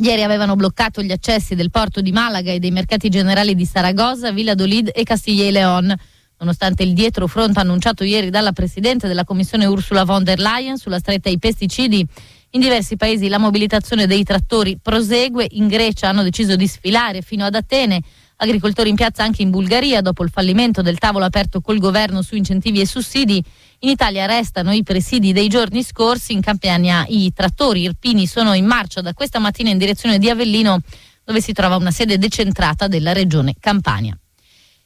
Ieri 0.00 0.22
avevano 0.22 0.56
bloccato 0.56 1.02
gli 1.02 1.12
accessi 1.12 1.54
del 1.54 1.70
porto 1.70 2.00
di 2.00 2.10
Malaga 2.10 2.50
e 2.50 2.58
dei 2.58 2.70
mercati 2.70 3.10
generali 3.10 3.54
di 3.54 3.66
Saragossa, 3.66 4.32
Valladolid 4.32 4.90
e 4.94 5.02
Castiglia 5.02 5.44
e 5.44 5.50
León. 5.50 5.94
Nonostante 6.38 6.82
il 6.82 6.94
dietro 6.94 7.26
fronte 7.26 7.60
annunciato 7.60 8.02
ieri 8.02 8.30
dalla 8.30 8.52
Presidente 8.52 9.08
della 9.08 9.24
Commissione 9.24 9.66
Ursula 9.66 10.04
von 10.04 10.24
der 10.24 10.38
Leyen 10.38 10.78
sulla 10.78 10.98
stretta 10.98 11.28
ai 11.28 11.38
pesticidi, 11.38 12.06
in 12.52 12.60
diversi 12.60 12.96
paesi 12.96 13.28
la 13.28 13.36
mobilitazione 13.36 14.06
dei 14.06 14.22
trattori 14.24 14.78
prosegue. 14.80 15.46
In 15.50 15.68
Grecia 15.68 16.08
hanno 16.08 16.22
deciso 16.22 16.56
di 16.56 16.66
sfilare 16.66 17.20
fino 17.20 17.44
ad 17.44 17.54
Atene. 17.54 18.00
Agricoltori 18.42 18.88
in 18.88 18.94
piazza 18.94 19.22
anche 19.22 19.42
in 19.42 19.50
Bulgaria 19.50 20.00
dopo 20.00 20.22
il 20.22 20.30
fallimento 20.30 20.80
del 20.80 20.96
tavolo 20.96 21.26
aperto 21.26 21.60
col 21.60 21.78
governo 21.78 22.22
su 22.22 22.36
incentivi 22.36 22.80
e 22.80 22.86
sussidi. 22.86 23.44
In 23.80 23.90
Italia 23.90 24.24
restano 24.24 24.72
i 24.72 24.82
presidi 24.82 25.34
dei 25.34 25.48
giorni 25.48 25.82
scorsi, 25.82 26.32
in 26.32 26.40
Campania 26.40 27.04
i 27.06 27.30
trattori 27.34 27.82
irpini 27.82 28.26
sono 28.26 28.54
in 28.54 28.64
marcia 28.64 29.02
da 29.02 29.12
questa 29.12 29.38
mattina 29.38 29.68
in 29.68 29.76
direzione 29.76 30.18
di 30.18 30.30
Avellino 30.30 30.80
dove 31.22 31.42
si 31.42 31.52
trova 31.52 31.76
una 31.76 31.90
sede 31.90 32.16
decentrata 32.16 32.88
della 32.88 33.12
regione 33.12 33.56
Campania. 33.60 34.18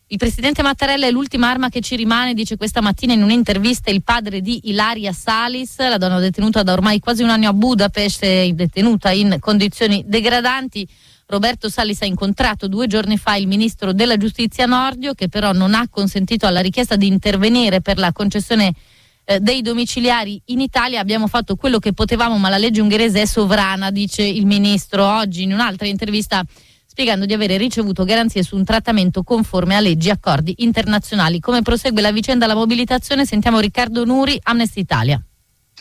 Il 0.09 0.19
presidente 0.19 0.63
Mattarella 0.63 1.07
è 1.07 1.11
l'ultima 1.13 1.49
arma 1.49 1.69
che 1.69 1.81
ci 1.81 1.95
rimane, 1.95 2.35
dice 2.35 2.57
questa 2.57 2.81
mattina 2.81 3.13
in 3.13 3.23
un'intervista 3.23 3.89
il 3.89 4.03
padre 4.03 4.41
di 4.41 4.69
Ilaria 4.69 5.13
Salis, 5.13 5.79
la 5.79 5.97
donna 5.97 6.19
detenuta 6.19 6.65
da 6.65 6.73
ormai 6.73 6.99
quasi 6.99 7.23
un 7.23 7.31
anno 7.31 7.49
a 7.49 7.53
Budapest, 7.53 8.49
detenuta 8.51 9.13
in 9.13 9.37
condizioni 9.39 10.03
degradanti. 10.07 10.89
Roberto 11.27 11.69
Salis 11.69 12.03
ha 12.03 12.07
incontrato 12.07 12.69
due 12.69 12.87
giorni 12.87 13.17
fa 13.17 13.37
il 13.37 13.47
ministro 13.47 13.93
della 13.93 14.17
giustizia 14.17 14.67
Nordio 14.67 15.15
che 15.15 15.29
però 15.29 15.53
non 15.53 15.75
ha 15.75 15.89
consentito 15.89 16.47
alla 16.47 16.61
richiesta 16.61 16.97
di 16.97 17.07
intervenire 17.07 17.81
per 17.81 17.99
la 17.99 18.13
concessione 18.13 18.73
eh, 19.25 19.41
dei 19.41 19.63
domiciliari 19.63 20.41
in 20.47 20.61
Italia. 20.61 21.01
Abbiamo 21.01 21.27
fatto 21.27 21.57
quello 21.57 21.79
che 21.79 21.93
potevamo 21.93 22.37
ma 22.37 22.51
la 22.51 22.59
legge 22.59 22.83
ungherese 22.83 23.23
è 23.23 23.27
sovrana, 23.27 23.91
dice 23.91 24.23
il 24.23 24.47
ministro 24.47 25.05
oggi 25.07 25.43
in 25.43 25.53
un'altra 25.53 25.87
intervista 25.87 26.45
spiegando 26.87 27.27
di 27.27 27.33
avere 27.33 27.57
ricevuto 27.57 28.05
garanzie 28.05 28.43
su 28.43 28.55
un 28.55 28.65
trattamento 28.65 29.23
conforme 29.23 29.75
a 29.75 29.81
leggi 29.81 30.09
e 30.09 30.13
accordi 30.13 30.55
internazionali. 30.59 31.41
Come 31.41 31.63
prosegue 31.63 32.03
la 32.03 32.13
vicenda 32.13 32.47
della 32.47 32.59
mobilitazione? 32.59 33.25
Sentiamo 33.25 33.59
Riccardo 33.61 34.05
Nuri, 34.05 34.39
Amnesty 34.43 34.81
Italia 34.81 35.21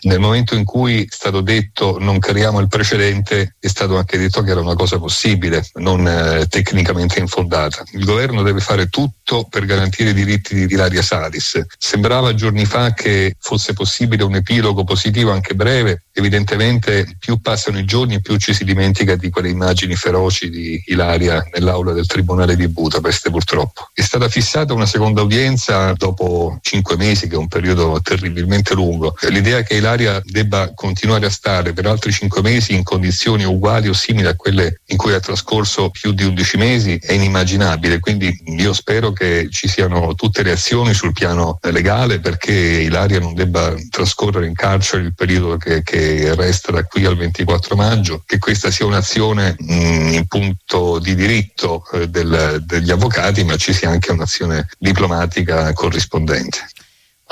nel 0.03 0.19
momento 0.19 0.55
in 0.55 0.63
cui 0.63 1.03
è 1.03 1.07
stato 1.09 1.41
detto 1.41 1.97
non 1.99 2.19
creiamo 2.19 2.59
il 2.59 2.67
precedente, 2.67 3.55
è 3.59 3.67
stato 3.67 3.97
anche 3.97 4.17
detto 4.17 4.41
che 4.41 4.51
era 4.51 4.61
una 4.61 4.75
cosa 4.75 4.99
possibile, 4.99 5.65
non 5.75 6.07
eh, 6.07 6.47
tecnicamente 6.47 7.19
infondata. 7.19 7.83
Il 7.93 8.05
governo 8.05 8.43
deve 8.43 8.59
fare 8.59 8.87
tutto 8.87 9.45
per 9.49 9.65
garantire 9.65 10.11
i 10.11 10.13
diritti 10.13 10.55
di 10.55 10.73
Ilaria 10.73 11.01
Salis. 11.01 11.61
Sembrava 11.77 12.33
giorni 12.33 12.65
fa 12.65 12.93
che 12.93 13.35
fosse 13.39 13.73
possibile 13.73 14.23
un 14.23 14.35
epilogo 14.35 14.83
positivo 14.83 15.31
anche 15.31 15.55
breve, 15.55 16.03
evidentemente 16.11 17.15
più 17.19 17.39
passano 17.39 17.79
i 17.79 17.85
giorni 17.85 18.21
più 18.21 18.37
ci 18.37 18.53
si 18.53 18.63
dimentica 18.63 19.15
di 19.15 19.29
quelle 19.29 19.49
immagini 19.49 19.95
feroci 19.95 20.49
di 20.49 20.81
Ilaria 20.87 21.43
nell'aula 21.53 21.93
del 21.93 22.05
Tribunale 22.05 22.55
di 22.55 22.67
Budapest 22.67 23.29
purtroppo. 23.29 23.89
È 23.93 24.01
stata 24.01 24.27
fissata 24.27 24.73
una 24.73 24.85
seconda 24.85 25.21
udienza 25.21 25.93
dopo 25.93 26.57
cinque 26.61 26.97
mesi, 26.97 27.27
che 27.27 27.35
è 27.35 27.37
un 27.37 27.47
periodo 27.47 27.99
terribilmente 28.01 28.73
lungo. 28.73 29.15
L'idea 29.29 29.61
che 29.61 29.75
Ilaria 29.75 29.92
l'Italia 29.93 30.21
debba 30.23 30.71
continuare 30.73 31.27
a 31.27 31.29
stare 31.29 31.73
per 31.73 31.85
altri 31.85 32.11
cinque 32.11 32.41
mesi 32.41 32.73
in 32.73 32.83
condizioni 32.83 33.43
uguali 33.43 33.87
o 33.87 33.93
simili 33.93 34.27
a 34.27 34.35
quelle 34.35 34.81
in 34.87 34.97
cui 34.97 35.13
ha 35.13 35.19
trascorso 35.19 35.89
più 35.89 36.13
di 36.13 36.23
11 36.23 36.57
mesi 36.57 36.99
è 37.01 37.13
inimmaginabile. 37.13 37.99
Quindi 37.99 38.35
io 38.57 38.73
spero 38.73 39.11
che 39.11 39.47
ci 39.51 39.67
siano 39.67 40.15
tutte 40.15 40.43
le 40.43 40.51
azioni 40.51 40.93
sul 40.93 41.13
piano 41.13 41.59
legale 41.61 42.19
perché 42.19 42.51
Ilaria 42.51 43.19
non 43.19 43.33
debba 43.33 43.73
trascorrere 43.89 44.47
in 44.47 44.53
carcere 44.53 45.03
il 45.03 45.13
periodo 45.13 45.57
che, 45.57 45.83
che 45.83 46.33
resta 46.35 46.71
da 46.71 46.83
qui 46.83 47.05
al 47.05 47.17
24 47.17 47.75
maggio, 47.75 48.23
che 48.25 48.39
questa 48.39 48.71
sia 48.71 48.85
un'azione 48.85 49.55
mh, 49.57 49.73
mm, 49.73 50.13
in 50.13 50.25
punto 50.27 50.99
di 50.99 51.15
diritto 51.15 51.83
eh, 51.93 52.07
del, 52.07 52.63
degli 52.65 52.91
avvocati, 52.91 53.43
ma 53.43 53.55
ci 53.57 53.73
sia 53.73 53.89
anche 53.89 54.11
un'azione 54.11 54.67
diplomatica 54.79 55.71
corrispondente. 55.73 56.67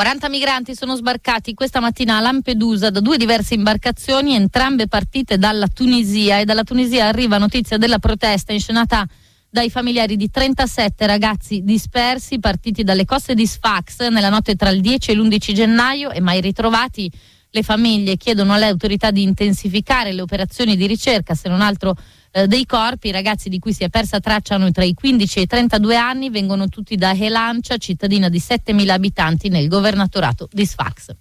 40 0.02 0.30
migranti 0.30 0.74
sono 0.74 0.96
sbarcati 0.96 1.54
questa 1.54 1.80
mattina 1.80 2.18
a 2.18 2.22
Lampedusa 2.22 2.90
da 2.90 3.02
due 3.02 3.18
diverse 3.18 3.54
imbarcazioni, 3.54 4.34
entrambe 4.34 4.88
partite 4.88 5.38
dalla 5.38 5.68
Tunisia 5.68 6.40
e 6.40 6.44
dalla 6.44 6.64
Tunisia 6.64 7.06
arriva 7.06 7.38
notizia 7.38 7.78
della 7.78 8.00
protesta 8.00 8.52
inscenata 8.52 9.08
dai 9.48 9.70
familiari 9.70 10.18
di 10.18 10.32
37 10.32 11.06
ragazzi 11.06 11.62
dispersi 11.64 12.40
partiti 12.40 12.84
dalle 12.84 13.06
coste 13.06 13.36
di 13.36 13.46
Sfax 13.46 14.08
nella 14.08 14.30
notte 14.30 14.56
tra 14.56 14.72
il 14.72 14.82
10 14.82 15.12
e 15.12 15.14
l'11 15.14 15.54
gennaio 15.54 16.10
e 16.10 16.20
mai 16.20 16.42
ritrovati. 16.42 17.08
Le 17.52 17.62
famiglie 17.62 18.18
chiedono 18.18 18.54
alle 18.54 18.66
autorità 18.66 19.12
di 19.12 19.22
intensificare 19.22 20.14
le 20.14 20.22
operazioni 20.22 20.76
di 20.76 20.88
ricerca, 20.88 21.36
se 21.36 21.48
non 21.48 21.62
altro 21.62 21.96
eh, 22.32 22.48
dei 22.48 22.66
corpi. 22.66 23.10
I 23.10 23.12
ragazzi 23.12 23.50
di 23.50 23.60
cui 23.60 23.74
si 23.74 23.84
è 23.84 23.90
persa 23.90 24.20
traccia 24.20 24.56
hanno 24.56 24.72
tra 24.72 24.84
i 24.84 24.94
15 24.94 25.40
e 25.40 25.42
i 25.44 25.48
32 25.48 25.96
anni, 25.96 26.30
vengono 26.30 26.68
tutti 26.68 26.96
da 26.96 27.12
Helancia, 27.12 27.78
cittadina 27.78 28.30
di 28.30 28.40
7.000 28.40 28.90
abitanti 28.90 29.50
nel 29.50 29.68
governatorato 29.68 30.48
di 30.52 30.66
Sfax. 30.66 31.16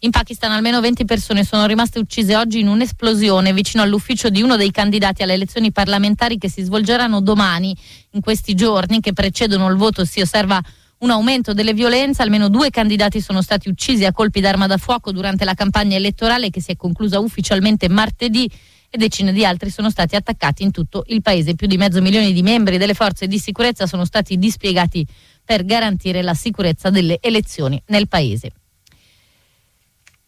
In 0.00 0.10
Pakistan 0.10 0.52
almeno 0.52 0.80
20 0.80 1.06
persone 1.06 1.42
sono 1.42 1.64
rimaste 1.66 1.98
uccise 1.98 2.36
oggi 2.36 2.60
in 2.60 2.68
un'esplosione 2.68 3.54
vicino 3.54 3.82
all'ufficio 3.82 4.28
di 4.28 4.42
uno 4.42 4.56
dei 4.56 4.70
candidati 4.70 5.22
alle 5.22 5.32
elezioni 5.32 5.72
parlamentari 5.72 6.36
che 6.36 6.50
si 6.50 6.62
svolgeranno 6.62 7.20
domani. 7.20 7.74
In 8.10 8.20
questi 8.20 8.54
giorni 8.54 9.00
che 9.00 9.14
precedono 9.14 9.68
il 9.68 9.76
voto 9.76 10.04
si 10.04 10.20
osserva 10.20 10.60
un 10.98 11.10
aumento 11.10 11.54
delle 11.54 11.72
violenze. 11.72 12.22
Almeno 12.22 12.48
due 12.48 12.70
candidati 12.70 13.20
sono 13.22 13.40
stati 13.40 13.68
uccisi 13.68 14.04
a 14.04 14.12
colpi 14.12 14.40
d'arma 14.40 14.66
da 14.66 14.76
fuoco 14.76 15.12
durante 15.12 15.44
la 15.44 15.54
campagna 15.54 15.96
elettorale 15.96 16.50
che 16.50 16.60
si 16.60 16.72
è 16.72 16.76
conclusa 16.76 17.18
ufficialmente 17.18 17.88
martedì 17.88 18.50
e 18.96 18.98
decine 18.98 19.32
di 19.32 19.44
altri 19.44 19.70
sono 19.70 19.90
stati 19.90 20.16
attaccati 20.16 20.62
in 20.62 20.72
tutto 20.72 21.04
il 21.08 21.22
paese. 21.22 21.54
Più 21.54 21.66
di 21.66 21.76
mezzo 21.76 22.02
milione 22.02 22.32
di 22.32 22.42
membri 22.42 22.78
delle 22.78 22.94
forze 22.94 23.26
di 23.26 23.38
sicurezza 23.38 23.86
sono 23.86 24.04
stati 24.04 24.36
dispiegati 24.36 25.06
per 25.44 25.64
garantire 25.64 26.22
la 26.22 26.34
sicurezza 26.34 26.90
delle 26.90 27.18
elezioni 27.20 27.80
nel 27.86 28.08
paese. 28.08 28.50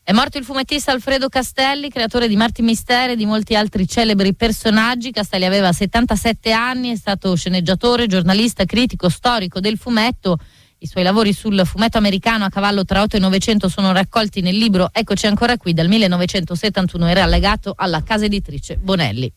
È 0.08 0.12
morto 0.12 0.38
il 0.38 0.44
fumettista 0.44 0.90
Alfredo 0.90 1.28
Castelli, 1.28 1.90
creatore 1.90 2.28
di 2.28 2.36
Marti 2.36 2.62
Misteri 2.62 3.12
e 3.12 3.16
di 3.16 3.26
molti 3.26 3.54
altri 3.54 3.86
celebri 3.86 4.34
personaggi. 4.34 5.10
Castelli 5.10 5.44
aveva 5.44 5.70
77 5.70 6.50
anni, 6.50 6.92
è 6.92 6.96
stato 6.96 7.34
sceneggiatore, 7.34 8.06
giornalista, 8.06 8.64
critico, 8.64 9.10
storico 9.10 9.60
del 9.60 9.76
fumetto. 9.76 10.38
I 10.80 10.86
suoi 10.86 11.02
lavori 11.02 11.32
sul 11.32 11.60
fumetto 11.64 11.98
americano 11.98 12.44
a 12.44 12.50
cavallo 12.50 12.84
tra 12.84 13.02
8 13.02 13.16
e 13.16 13.18
900 13.18 13.68
sono 13.68 13.92
raccolti 13.92 14.40
nel 14.40 14.56
libro 14.56 14.90
Eccoci 14.92 15.26
ancora 15.26 15.56
qui 15.56 15.72
dal 15.72 15.88
1971 15.88 17.06
era 17.08 17.24
allegato 17.24 17.74
alla 17.76 18.02
casa 18.04 18.26
editrice 18.26 18.76
Bonelli. 18.76 19.32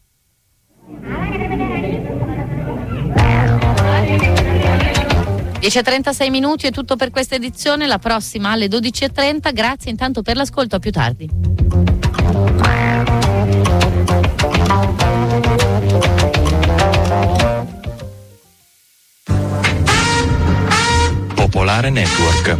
10.36 5.61 6.29
minuti 6.29 6.67
è 6.67 6.71
tutto 6.71 6.95
per 6.95 7.11
questa 7.11 7.35
edizione, 7.35 7.85
la 7.85 7.99
prossima 7.99 8.49
alle 8.49 8.65
12.30. 8.65 9.53
Grazie 9.53 9.91
intanto 9.91 10.23
per 10.23 10.35
l'ascolto, 10.35 10.75
a 10.75 10.79
più 10.79 10.91
tardi. 10.91 11.29
Popolare 21.51 21.89
Network. 21.89 22.57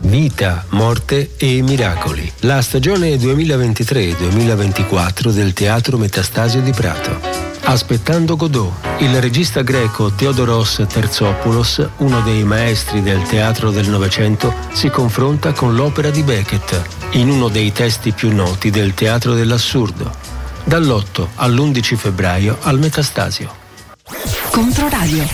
Vita, 0.00 0.66
morte 0.68 1.30
e 1.38 1.62
miracoli. 1.62 2.30
La 2.40 2.60
stagione 2.60 3.16
2023-2024 3.16 5.30
del 5.30 5.54
Teatro 5.54 5.96
Metastasio 5.96 6.60
di 6.60 6.72
Prato. 6.72 7.55
Aspettando 7.68 8.36
Godot, 8.36 8.72
il 8.98 9.20
regista 9.20 9.62
greco 9.62 10.12
Theodoros 10.12 10.84
Terzopoulos, 10.88 11.84
uno 11.96 12.20
dei 12.20 12.44
maestri 12.44 13.02
del 13.02 13.22
teatro 13.22 13.72
del 13.72 13.88
Novecento, 13.88 14.54
si 14.72 14.88
confronta 14.88 15.52
con 15.52 15.74
l'opera 15.74 16.10
di 16.10 16.22
Beckett, 16.22 16.80
in 17.10 17.28
uno 17.28 17.48
dei 17.48 17.72
testi 17.72 18.12
più 18.12 18.32
noti 18.32 18.70
del 18.70 18.94
teatro 18.94 19.34
dell'assurdo. 19.34 20.10
Dall'8 20.62 21.26
all'11 21.34 21.96
febbraio 21.96 22.56
al 22.62 22.78
Metastasio. 22.78 23.52
Controradio. 24.50 25.26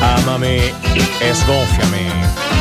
Amami 0.00 0.74
e 1.20 1.32
sgonfiami. 1.32 2.51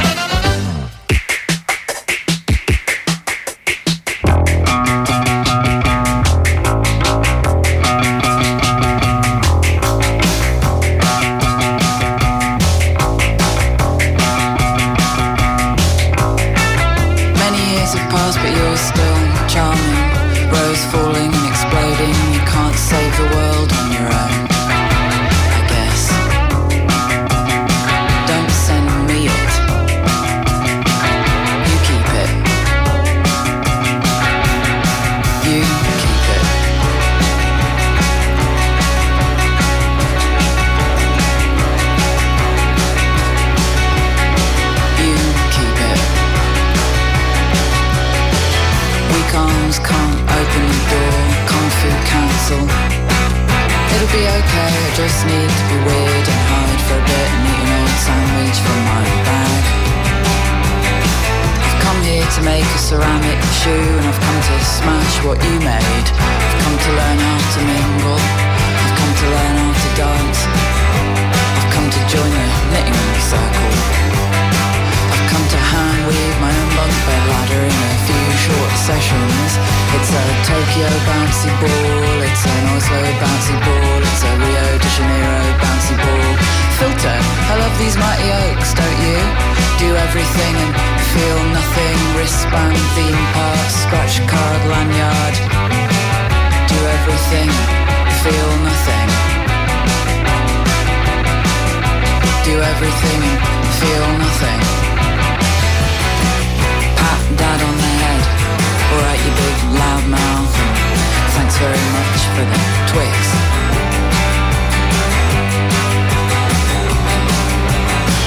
Twix. 112.92 113.08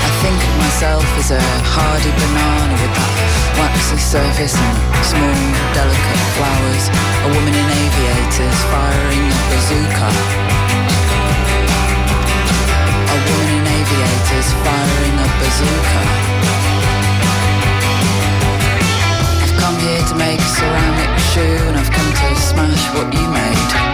I 0.00 0.10
think 0.24 0.40
of 0.40 0.54
myself 0.56 1.04
as 1.20 1.36
a 1.36 1.42
hardy 1.68 2.08
banana 2.16 2.72
with 2.72 2.94
that 2.96 3.12
waxy 3.60 4.00
surface 4.00 4.56
and 4.56 4.76
small, 5.04 5.36
delicate 5.76 6.22
flowers. 6.40 6.84
A 6.88 7.28
woman 7.36 7.52
in 7.52 7.68
aviators 7.76 8.60
firing 8.72 9.24
a 9.28 9.40
bazooka. 9.52 10.08
A 13.04 13.16
woman 13.20 13.48
in 13.52 13.64
aviators 13.68 14.48
firing 14.64 15.16
a 15.20 15.28
bazooka. 15.44 16.02
I've 19.44 19.56
come 19.60 19.76
here 19.84 20.04
to 20.08 20.14
make 20.16 20.40
a 20.40 20.50
ceramic 20.56 21.12
shoe 21.36 21.60
and 21.68 21.76
I've 21.76 21.92
come 21.92 22.08
to 22.08 22.28
smash 22.40 22.84
what 22.96 23.12
you 23.12 23.28
made. 23.28 23.93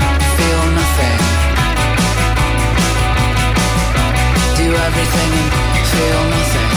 everything 4.75 5.31
and 5.75 5.87
feel 5.87 6.29
nothing. 6.29 6.70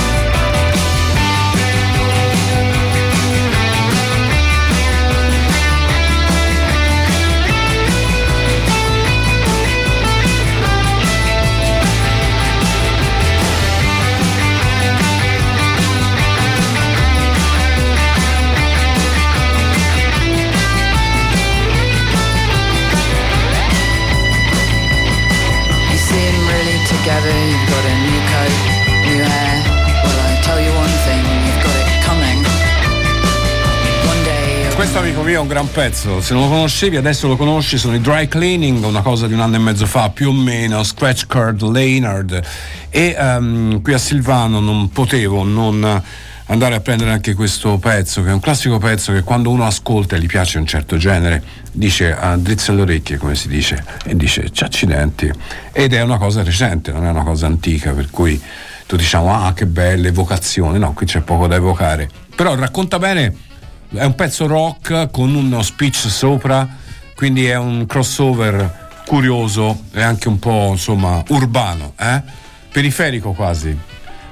Amico 35.05 35.23
mio 35.23 35.37
è 35.37 35.41
un 35.41 35.49
gran 35.49 35.71
pezzo, 35.71 36.23
se 36.23 36.33
non 36.33 36.45
lo 36.45 36.49
conoscevi 36.49 36.97
adesso 36.97 37.29
lo 37.29 37.37
conosci, 37.37 37.77
sono 37.77 37.95
i 37.95 38.01
Dry 38.01 38.27
Cleaning, 38.27 38.83
una 38.83 39.03
cosa 39.03 39.27
di 39.27 39.35
un 39.35 39.41
anno 39.41 39.57
e 39.57 39.59
mezzo 39.59 39.85
fa 39.85 40.09
più 40.09 40.31
o 40.31 40.33
meno, 40.33 40.83
Scratch 40.83 41.27
Card 41.27 41.61
Leonard. 41.61 42.43
E 42.89 43.15
um, 43.19 43.83
qui 43.83 43.93
a 43.93 43.99
Silvano 43.99 44.61
non 44.61 44.89
potevo 44.89 45.45
non 45.45 46.03
andare 46.47 46.75
a 46.77 46.81
prendere 46.81 47.11
anche 47.11 47.35
questo 47.35 47.77
pezzo 47.77 48.23
che 48.23 48.31
è 48.31 48.33
un 48.33 48.41
classico 48.41 48.79
pezzo 48.79 49.13
che 49.13 49.23
quando 49.23 49.51
uno 49.51 49.67
ascolta 49.67 50.17
e 50.17 50.21
gli 50.21 50.27
piace 50.27 50.57
un 50.57 50.67
certo 50.67 50.97
genere 50.97 51.43
dice 51.71 52.15
a 52.15 52.37
drizza 52.39 52.73
le 52.73 52.81
orecchie 52.83 53.19
come 53.19 53.35
si 53.35 53.49
dice 53.49 53.85
e 54.05 54.17
dice 54.17 54.51
ci 54.53 54.65
accidenti 54.65 55.31
ed 55.73 55.93
è 55.93 56.01
una 56.01 56.17
cosa 56.17 56.43
recente, 56.43 56.93
non 56.93 57.05
è 57.05 57.11
una 57.11 57.25
cosa 57.25 57.45
antica 57.45 57.93
per 57.93 58.09
cui 58.09 58.41
tu 58.87 58.97
diciamo 58.97 59.35
ah 59.35 59.53
che 59.53 59.67
belle 59.67 60.09
evocazioni, 60.09 60.79
no 60.79 60.95
qui 60.95 61.05
c'è 61.05 61.21
poco 61.21 61.47
da 61.47 61.57
evocare. 61.57 62.09
Però 62.35 62.55
racconta 62.55 62.99
bene 62.99 63.53
è 63.95 64.05
un 64.05 64.15
pezzo 64.15 64.47
rock 64.47 65.11
con 65.11 65.35
uno 65.35 65.63
speech 65.63 65.97
sopra, 66.11 66.69
quindi 67.15 67.47
è 67.47 67.57
un 67.57 67.87
crossover 67.87 68.83
curioso 69.07 69.85
e 69.93 70.03
anche 70.03 70.29
un 70.29 70.39
po' 70.39 70.69
insomma 70.71 71.23
urbano, 71.29 71.95
eh? 71.99 72.23
periferico 72.71 73.33
quasi. 73.33 73.77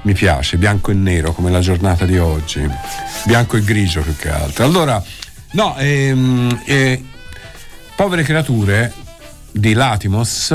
Mi 0.05 0.13
piace, 0.13 0.57
bianco 0.57 0.91
e 0.91 0.95
nero 0.95 1.31
come 1.31 1.49
la 1.49 1.61
giornata 1.61 2.05
di 2.05 2.17
oggi, 2.17 2.69
bianco 3.25 3.55
e 3.55 3.63
grigio 3.63 4.01
più 4.01 4.15
che 4.17 4.29
altro. 4.29 4.65
Allora, 4.65 5.01
no, 5.51 5.77
ehm, 5.77 6.61
eh, 6.65 7.03
Povere 7.95 8.23
creature 8.23 8.91
di 9.51 9.73
Latimos, 9.73 10.53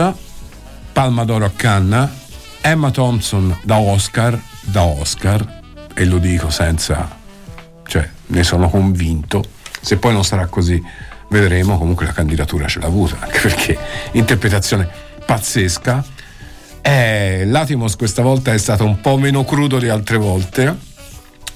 Palma 0.92 1.24
d'Oro 1.24 1.46
a 1.46 1.52
Cannes, 1.54 2.10
Emma 2.60 2.90
Thompson 2.90 3.56
da 3.62 3.78
Oscar, 3.78 4.38
da 4.60 4.82
Oscar, 4.82 5.60
e 5.94 6.04
lo 6.04 6.18
dico 6.18 6.50
senza 6.50 7.16
cioè 7.86 8.17
ne 8.28 8.42
sono 8.42 8.68
convinto. 8.68 9.44
Se 9.80 9.96
poi 9.96 10.12
non 10.12 10.24
sarà 10.24 10.46
così, 10.46 10.82
vedremo. 11.28 11.78
Comunque 11.78 12.06
la 12.06 12.12
candidatura 12.12 12.66
ce 12.66 12.80
l'ha 12.80 12.86
avuta, 12.86 13.16
anche 13.20 13.40
perché 13.40 13.78
interpretazione 14.12 14.88
pazzesca. 15.24 16.04
Eh, 16.80 17.44
Latimos 17.46 17.96
questa 17.96 18.22
volta 18.22 18.52
è 18.52 18.58
stato 18.58 18.84
un 18.84 19.00
po' 19.00 19.18
meno 19.18 19.44
crudo 19.44 19.78
di 19.78 19.88
altre 19.88 20.16
volte. 20.16 20.76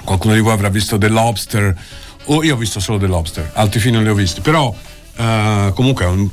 Qualcuno 0.05 0.35
di 0.35 0.41
voi 0.41 0.53
avrà 0.53 0.69
visto 0.69 0.99
The 0.99 1.09
Lobster, 1.09 1.75
o 2.25 2.43
io 2.43 2.55
ho 2.55 2.59
visto 2.59 2.81
solo 2.81 2.99
The 2.99 3.07
Lobster, 3.07 3.51
altri 3.55 3.79
film 3.79 3.95
non 3.95 4.05
li 4.05 4.11
ho 4.11 4.15
visti, 4.15 4.41
però 4.41 4.75
eh, 5.17 5.71
comunque 5.75 6.05
è 6.05 6.09
un, 6.09 6.29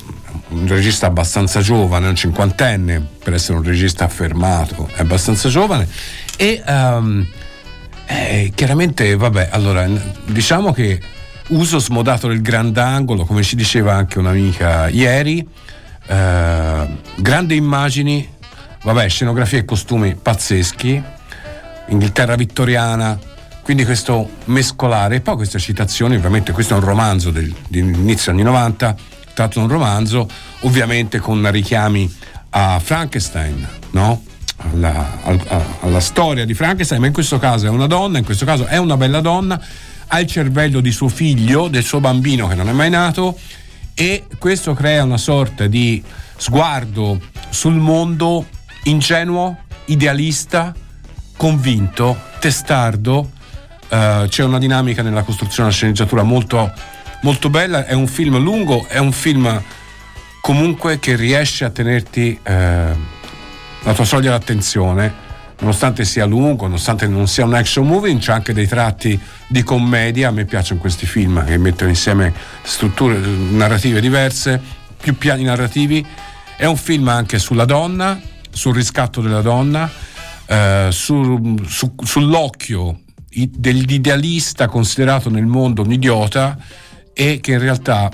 un, 0.49 0.67
regista 0.67 1.05
abbastanza 1.07 1.61
giovane, 1.61 2.07
un 2.07 2.15
cinquantenne, 2.15 3.05
per 3.23 3.33
essere 3.33 3.57
un 3.57 3.63
regista 3.63 4.05
affermato, 4.05 4.89
è 4.93 5.01
abbastanza 5.01 5.49
giovane. 5.49 5.87
E 6.35 6.63
um, 6.65 7.27
eh, 8.11 8.51
chiaramente, 8.55 9.15
vabbè, 9.15 9.49
allora, 9.51 9.87
diciamo 10.25 10.73
che 10.73 10.99
uso 11.49 11.77
smodato 11.77 12.27
del 12.27 12.41
grandangolo, 12.41 13.23
come 13.23 13.43
ci 13.43 13.55
diceva 13.55 13.93
anche 13.93 14.17
un'amica 14.17 14.89
ieri, 14.89 15.47
eh, 16.07 16.87
grandi 17.17 17.55
immagini, 17.55 18.27
vabbè, 18.81 19.07
scenografie 19.07 19.59
e 19.59 19.65
costumi 19.65 20.15
pazzeschi, 20.15 21.03
Inghilterra 21.89 22.35
vittoriana, 22.35 23.17
quindi 23.61 23.85
questo 23.85 24.27
mescolare, 24.45 25.17
e 25.17 25.21
poi 25.21 25.35
queste 25.35 25.59
citazioni, 25.59 26.15
ovviamente 26.15 26.51
questo 26.51 26.73
è 26.73 26.77
un 26.77 26.83
romanzo 26.83 27.29
del, 27.29 27.53
di 27.67 27.77
inizio 27.77 28.31
anni 28.31 28.41
90, 28.41 28.95
tratto 29.35 29.59
da 29.59 29.65
un 29.65 29.71
romanzo, 29.71 30.27
ovviamente 30.61 31.19
con 31.19 31.49
richiami 31.51 32.11
a 32.49 32.79
Frankenstein, 32.79 33.67
no? 33.91 34.23
Alla, 34.59 35.19
alla, 35.23 35.65
alla, 35.81 35.99
storia 35.99 36.45
di 36.45 36.53
Frankenstein, 36.53 37.01
ma 37.01 37.07
in 37.07 37.13
questo 37.13 37.39
caso 37.39 37.65
è 37.65 37.69
una 37.69 37.87
donna, 37.87 38.17
in 38.17 38.25
questo 38.25 38.45
caso 38.45 38.65
è 38.65 38.77
una 38.77 38.97
bella 38.97 39.21
donna, 39.21 39.59
ha 40.07 40.19
il 40.19 40.27
cervello 40.27 40.81
di 40.81 40.91
suo 40.91 41.07
figlio, 41.07 41.67
del 41.67 41.83
suo 41.83 41.99
bambino 41.99 42.47
che 42.47 42.55
non 42.55 42.67
è 42.67 42.73
mai 42.73 42.89
nato 42.89 43.37
e 43.93 44.25
questo 44.37 44.73
crea 44.73 45.03
una 45.03 45.17
sorta 45.17 45.67
di 45.67 46.03
sguardo 46.37 47.19
sul 47.49 47.75
mondo 47.75 48.47
ingenuo, 48.83 49.57
idealista, 49.85 50.73
convinto, 51.35 52.17
testardo. 52.39 53.31
Uh, 53.89 54.27
c'è 54.27 54.43
una 54.43 54.59
dinamica 54.59 55.01
nella 55.01 55.23
costruzione 55.23 55.69
della 55.69 55.75
sceneggiatura 55.75 56.23
molto, 56.23 56.71
molto 57.21 57.49
bella. 57.49 57.85
È 57.85 57.93
un 57.93 58.07
film 58.07 58.37
lungo, 58.37 58.85
è 58.87 58.99
un 58.99 59.11
film 59.11 59.61
comunque 60.41 60.99
che 60.99 61.15
riesce 61.15 61.65
a 61.65 61.69
tenerti. 61.69 62.39
Uh, 62.47 63.17
la 63.83 63.93
tua 63.93 64.05
soglia 64.05 64.31
d'attenzione, 64.31 65.27
nonostante 65.59 66.05
sia 66.05 66.25
lungo, 66.25 66.65
nonostante 66.65 67.07
non 67.07 67.27
sia 67.27 67.45
un 67.45 67.53
action 67.53 67.85
movie, 67.85 68.15
c'è 68.17 68.31
anche 68.31 68.53
dei 68.53 68.67
tratti 68.67 69.19
di 69.47 69.63
commedia. 69.63 70.29
A 70.29 70.31
me 70.31 70.45
piacciono 70.45 70.79
questi 70.79 71.05
film 71.05 71.43
che 71.45 71.57
mettono 71.57 71.89
insieme 71.89 72.33
strutture 72.63 73.17
narrative 73.17 74.01
diverse, 74.01 74.61
più 74.99 75.17
piani 75.17 75.43
narrativi. 75.43 76.05
È 76.57 76.65
un 76.65 76.77
film 76.77 77.07
anche 77.07 77.39
sulla 77.39 77.65
donna, 77.65 78.19
sul 78.49 78.73
riscatto 78.73 79.21
della 79.21 79.41
donna, 79.41 79.89
eh, 80.45 80.87
su, 80.91 81.57
su, 81.67 81.93
sull'occhio 82.03 82.99
dell'idealista 83.31 84.67
considerato 84.67 85.29
nel 85.29 85.45
mondo 85.45 85.83
un 85.83 85.91
idiota 85.91 86.57
e 87.13 87.39
che 87.41 87.51
in 87.51 87.59
realtà, 87.59 88.09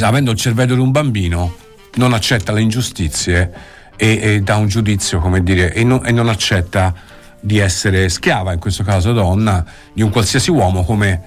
avendo 0.00 0.30
il 0.30 0.36
cervello 0.36 0.74
di 0.74 0.80
un 0.80 0.90
bambino, 0.92 1.56
non 1.94 2.12
accetta 2.12 2.52
le 2.52 2.60
ingiustizie 2.60 3.52
e, 3.98 4.18
e 4.22 4.40
dà 4.40 4.56
un 4.56 4.68
giudizio, 4.68 5.18
come 5.18 5.42
dire, 5.42 5.74
e, 5.74 5.84
no, 5.84 6.02
e 6.02 6.12
non 6.12 6.28
accetta 6.28 6.94
di 7.40 7.58
essere 7.58 8.08
schiava, 8.08 8.52
in 8.52 8.60
questo 8.60 8.84
caso 8.84 9.12
donna, 9.12 9.64
di 9.92 10.02
un 10.02 10.10
qualsiasi 10.10 10.50
uomo 10.50 10.84
come 10.84 11.20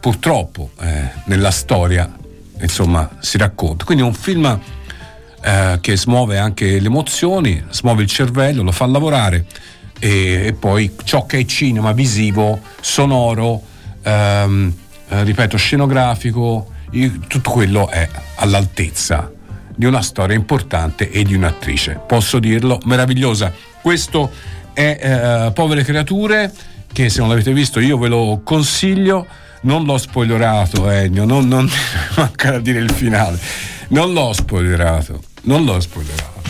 purtroppo 0.00 0.70
eh, 0.80 1.10
nella 1.26 1.50
storia 1.50 2.10
insomma 2.60 3.08
si 3.20 3.38
racconta. 3.38 3.84
Quindi 3.84 4.02
è 4.02 4.06
un 4.06 4.14
film 4.14 4.58
eh, 5.42 5.78
che 5.80 5.96
smuove 5.96 6.38
anche 6.38 6.78
le 6.80 6.86
emozioni, 6.86 7.62
smuove 7.70 8.02
il 8.02 8.08
cervello, 8.08 8.62
lo 8.62 8.72
fa 8.72 8.86
lavorare 8.86 9.46
e, 9.98 10.46
e 10.46 10.52
poi 10.52 10.94
ciò 11.04 11.26
che 11.26 11.38
è 11.38 11.44
cinema 11.44 11.92
visivo, 11.92 12.60
sonoro, 12.80 13.62
ehm, 14.02 14.74
eh, 15.08 15.22
ripeto, 15.22 15.56
scenografico, 15.56 16.70
tutto 17.26 17.50
quello 17.50 17.88
è 17.88 18.08
all'altezza 18.36 19.30
di 19.74 19.86
una 19.86 20.02
storia 20.02 20.36
importante 20.36 21.10
e 21.10 21.22
di 21.24 21.34
un'attrice, 21.34 22.00
posso 22.06 22.38
dirlo, 22.38 22.78
meravigliosa. 22.84 23.52
Questo 23.80 24.30
è 24.72 25.46
eh, 25.46 25.52
Povere 25.52 25.82
Creature, 25.82 26.52
che 26.92 27.08
se 27.08 27.20
non 27.20 27.28
l'avete 27.28 27.52
visto 27.52 27.80
io 27.80 27.98
ve 27.98 28.08
lo 28.08 28.40
consiglio, 28.44 29.26
non 29.62 29.84
l'ho 29.84 29.98
spoilerato 29.98 30.88
Ennio, 30.88 31.24
non, 31.24 31.48
non 31.48 31.68
manca 32.16 32.52
da 32.52 32.58
dire 32.60 32.78
il 32.78 32.90
finale, 32.90 33.38
non 33.88 34.12
l'ho 34.12 34.32
spoilerato, 34.32 35.22
non 35.42 35.64
l'ho 35.64 35.80
spoilerato. 35.80 36.42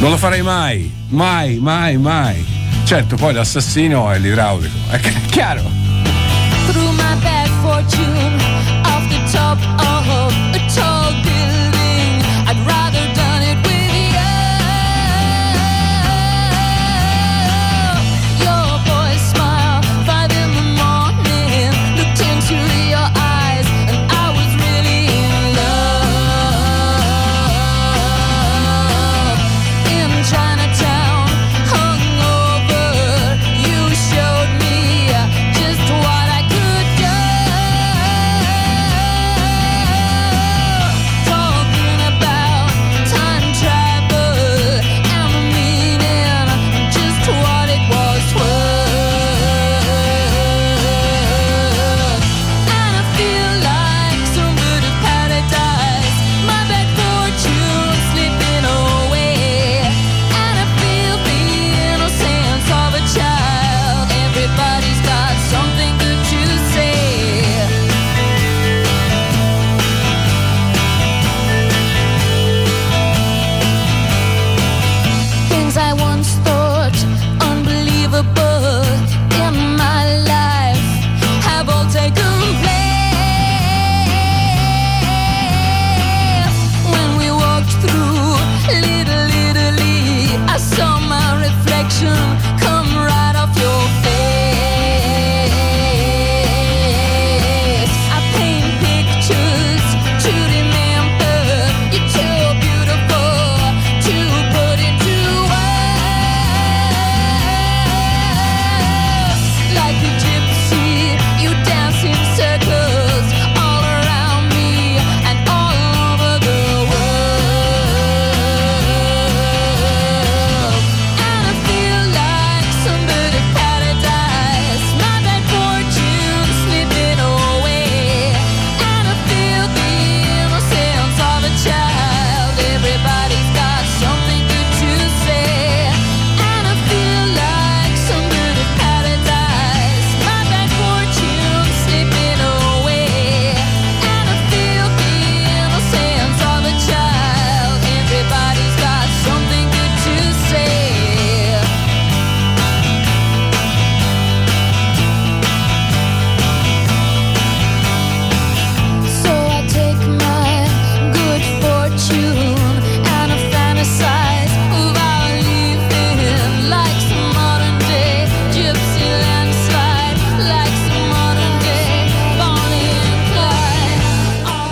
Non 0.00 0.10
lo 0.10 0.16
farei 0.16 0.42
mai, 0.42 0.92
mai, 1.08 1.58
mai, 1.58 1.96
mai. 1.96 2.46
Certo, 2.84 3.16
poi 3.16 3.34
l'assassino 3.34 4.10
è 4.10 4.18
l'idraulico, 4.18 4.74
è 4.90 5.00
chiaro. 5.28 5.62
Through 6.68 6.92
my 6.92 7.16
bad 7.20 7.48
fortune, 7.62 8.36
off 8.84 9.08
the 9.08 9.20
top 9.30 9.58
of 9.80 9.87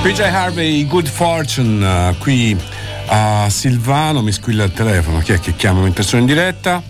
PJ 0.06 0.20
Harvey, 0.20 0.86
Good 0.86 1.08
Fortune, 1.08 1.84
eh, 1.84 2.14
qui 2.18 2.56
a 3.06 3.48
Silvano, 3.50 4.22
mi 4.22 4.30
squilla 4.30 4.62
il 4.62 4.72
telefono, 4.72 5.18
chi 5.18 5.32
è 5.32 5.40
che 5.40 5.56
chiama 5.56 5.80
mentre 5.80 6.04
sono 6.04 6.20
in 6.20 6.28
diretta? 6.28 6.80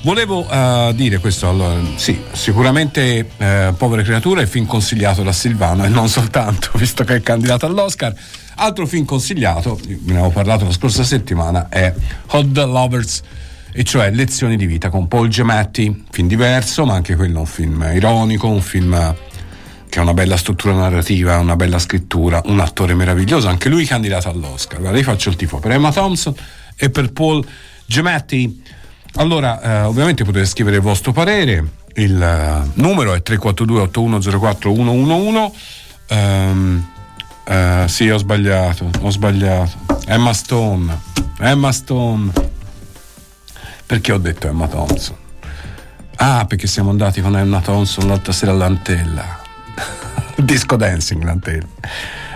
Volevo 0.00 0.48
eh, 0.48 0.92
dire 0.94 1.18
questo, 1.18 1.46
allora, 1.46 1.78
sì, 1.96 2.18
sicuramente 2.32 3.28
eh, 3.36 3.74
Povere 3.76 4.02
Creature 4.02 4.40
è 4.40 4.44
il 4.44 4.48
film 4.48 4.64
consigliato 4.64 5.22
da 5.22 5.32
Silvano 5.32 5.84
e 5.84 5.88
non 5.88 6.08
soltanto, 6.08 6.70
visto 6.80 7.04
che 7.04 7.16
è 7.16 7.20
candidato 7.20 7.66
all'Oscar. 7.66 8.14
Altro 8.54 8.86
film 8.86 9.04
consigliato, 9.04 9.78
ne 9.86 10.12
avevo 10.12 10.30
parlato 10.30 10.64
la 10.64 10.72
scorsa 10.72 11.04
settimana, 11.04 11.68
è 11.68 11.92
Hot 12.28 12.50
the 12.50 12.64
Lovers, 12.64 13.20
e 13.72 13.84
cioè 13.84 14.10
Lezioni 14.10 14.56
di 14.56 14.64
vita 14.64 14.88
con 14.88 15.06
Paul 15.06 15.28
Giamatti, 15.28 16.06
film 16.10 16.28
diverso, 16.28 16.86
ma 16.86 16.94
anche 16.94 17.14
quello 17.14 17.40
un 17.40 17.46
film 17.46 17.90
ironico, 17.92 18.48
un 18.48 18.62
film 18.62 19.14
che 19.94 20.00
ha 20.00 20.02
una 20.02 20.12
bella 20.12 20.36
struttura 20.36 20.74
narrativa, 20.74 21.38
una 21.38 21.54
bella 21.54 21.78
scrittura, 21.78 22.42
un 22.46 22.58
attore 22.58 22.94
meraviglioso, 22.94 23.46
anche 23.46 23.68
lui 23.68 23.84
candidato 23.84 24.28
all'Oscar. 24.28 24.80
Guarda, 24.80 24.98
io 24.98 25.04
faccio 25.04 25.28
il 25.28 25.36
tifo 25.36 25.60
per 25.60 25.70
Emma 25.70 25.92
Thompson 25.92 26.34
e 26.74 26.90
per 26.90 27.12
Paul 27.12 27.46
Giamatti. 27.86 28.60
Allora, 29.14 29.62
eh, 29.62 29.82
ovviamente 29.82 30.24
potete 30.24 30.46
scrivere 30.46 30.78
il 30.78 30.82
vostro 30.82 31.12
parere, 31.12 31.64
il 31.94 32.20
eh, 32.20 32.70
numero 32.74 33.14
è 33.14 33.22
342 33.22 33.82
8104 33.82 34.74
111. 34.74 35.52
Um, 36.10 36.88
eh, 37.44 37.84
sì, 37.86 38.10
ho 38.10 38.18
sbagliato, 38.18 38.90
ho 39.00 39.10
sbagliato. 39.10 39.76
Emma 40.06 40.32
Stone, 40.32 41.00
Emma 41.38 41.70
Stone. 41.70 42.32
Perché 43.86 44.10
ho 44.10 44.18
detto 44.18 44.48
Emma 44.48 44.66
Thompson? 44.66 45.16
Ah, 46.16 46.46
perché 46.48 46.66
siamo 46.66 46.90
andati 46.90 47.20
con 47.20 47.36
Emma 47.36 47.60
Thompson 47.60 48.08
l'altra 48.08 48.32
sera 48.32 48.50
all'Antella. 48.50 49.42
Disco 50.36 50.76
dancing, 50.76 51.22
l'Antella. 51.22 51.66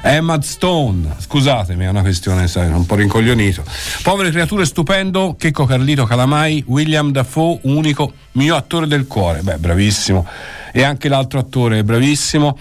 Emma 0.02 0.40
Stone, 0.40 1.16
scusatemi, 1.18 1.84
è 1.84 1.88
una 1.88 2.02
questione, 2.02 2.46
sai, 2.46 2.70
un 2.70 2.86
po' 2.86 2.94
rincoglionito. 2.94 3.64
Povere 4.02 4.30
creature 4.30 4.64
stupendo, 4.64 5.34
Checco 5.38 5.64
Carlito 5.64 6.04
Calamai, 6.04 6.62
William 6.66 7.10
Dafoe, 7.10 7.58
unico 7.62 8.12
mio 8.32 8.54
attore 8.54 8.86
del 8.86 9.06
cuore. 9.06 9.40
Beh, 9.40 9.56
bravissimo. 9.56 10.26
E 10.72 10.82
anche 10.82 11.08
l'altro 11.08 11.40
attore, 11.40 11.82
bravissimo. 11.82 12.56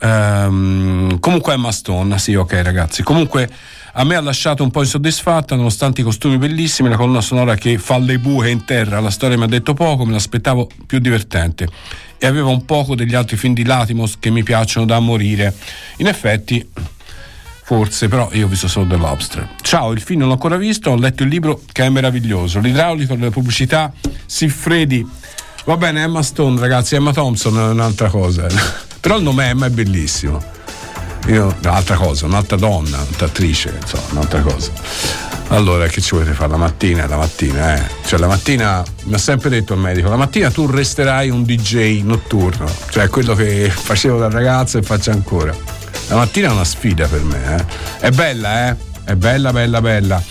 Ehm, 0.00 1.18
comunque 1.18 1.52
Emma 1.52 1.72
Stone, 1.72 2.18
sì, 2.18 2.34
ok 2.34 2.60
ragazzi. 2.62 3.02
Comunque 3.02 3.48
a 3.98 4.04
me 4.04 4.14
ha 4.14 4.20
lasciato 4.20 4.62
un 4.62 4.70
po' 4.70 4.82
insoddisfatta, 4.82 5.56
nonostante 5.56 6.02
i 6.02 6.04
costumi 6.04 6.38
bellissimi, 6.38 6.88
la 6.88 6.96
colonna 6.96 7.20
sonora 7.20 7.56
che 7.56 7.78
fa 7.78 7.98
le 7.98 8.20
buche 8.20 8.48
in 8.48 8.64
terra, 8.64 9.00
la 9.00 9.10
storia 9.10 9.36
mi 9.36 9.42
ha 9.42 9.48
detto 9.48 9.74
poco, 9.74 10.04
me 10.04 10.12
l'aspettavo 10.12 10.68
più 10.86 11.00
divertente 11.00 11.66
e 12.16 12.26
aveva 12.26 12.48
un 12.48 12.64
poco 12.64 12.94
degli 12.94 13.16
altri 13.16 13.36
film 13.36 13.54
di 13.54 13.64
Latimos 13.64 14.16
che 14.20 14.30
mi 14.30 14.44
piacciono 14.44 14.86
da 14.86 15.00
morire. 15.00 15.52
In 15.96 16.06
effetti, 16.06 16.64
forse, 17.64 18.06
però 18.06 18.28
io 18.32 18.46
ho 18.46 18.48
visto 18.48 18.68
solo 18.68 18.86
The 18.86 18.96
Lobster. 18.96 19.48
Ciao, 19.62 19.90
il 19.90 20.00
film 20.00 20.20
non 20.20 20.28
l'ho 20.28 20.34
ancora 20.34 20.56
visto, 20.56 20.90
ho 20.90 20.96
letto 20.96 21.24
il 21.24 21.28
libro 21.28 21.60
che 21.72 21.84
è 21.84 21.88
meraviglioso. 21.88 22.60
L'idraulico 22.60 23.16
delle 23.16 23.30
pubblicità, 23.30 23.92
Siffredi. 24.26 25.04
Va 25.64 25.76
bene, 25.76 26.02
Emma 26.02 26.22
Stone, 26.22 26.60
ragazzi, 26.60 26.94
Emma 26.94 27.12
Thompson 27.12 27.58
è 27.58 27.62
un'altra 27.62 28.08
cosa. 28.10 28.46
Però 29.00 29.16
il 29.16 29.24
nome 29.24 29.48
Emma 29.48 29.66
è 29.66 29.70
bellissimo. 29.70 30.56
Io, 31.26 31.54
un'altra 31.62 31.96
cosa, 31.96 32.26
un'altra 32.26 32.56
donna, 32.56 32.96
un'altra 32.96 33.26
attrice, 33.26 33.76
insomma, 33.80 34.04
un'altra 34.12 34.40
cosa. 34.40 34.70
Allora, 35.48 35.86
che 35.86 36.00
ci 36.00 36.14
volete 36.14 36.32
fare 36.32 36.50
la 36.50 36.56
mattina? 36.56 37.06
La 37.06 37.16
mattina, 37.16 37.76
eh. 37.76 37.82
Cioè, 38.04 38.18
la 38.18 38.26
mattina, 38.26 38.84
mi 39.04 39.14
ha 39.14 39.18
sempre 39.18 39.48
detto 39.50 39.74
il 39.74 39.80
medico, 39.80 40.08
la 40.08 40.16
mattina 40.16 40.50
tu 40.50 40.66
resterai 40.66 41.30
un 41.30 41.42
DJ 41.42 42.02
notturno, 42.02 42.70
cioè 42.90 43.08
quello 43.08 43.34
che 43.34 43.70
facevo 43.70 44.18
da 44.18 44.30
ragazzo 44.30 44.78
e 44.78 44.82
faccio 44.82 45.10
ancora. 45.10 45.54
La 46.08 46.16
mattina 46.16 46.48
è 46.48 46.52
una 46.52 46.64
sfida 46.64 47.06
per 47.06 47.22
me, 47.22 47.56
eh. 47.56 48.06
È 48.06 48.10
bella, 48.10 48.68
eh? 48.68 48.76
È 49.04 49.14
bella, 49.14 49.52
bella, 49.52 49.80
bella. 49.80 50.22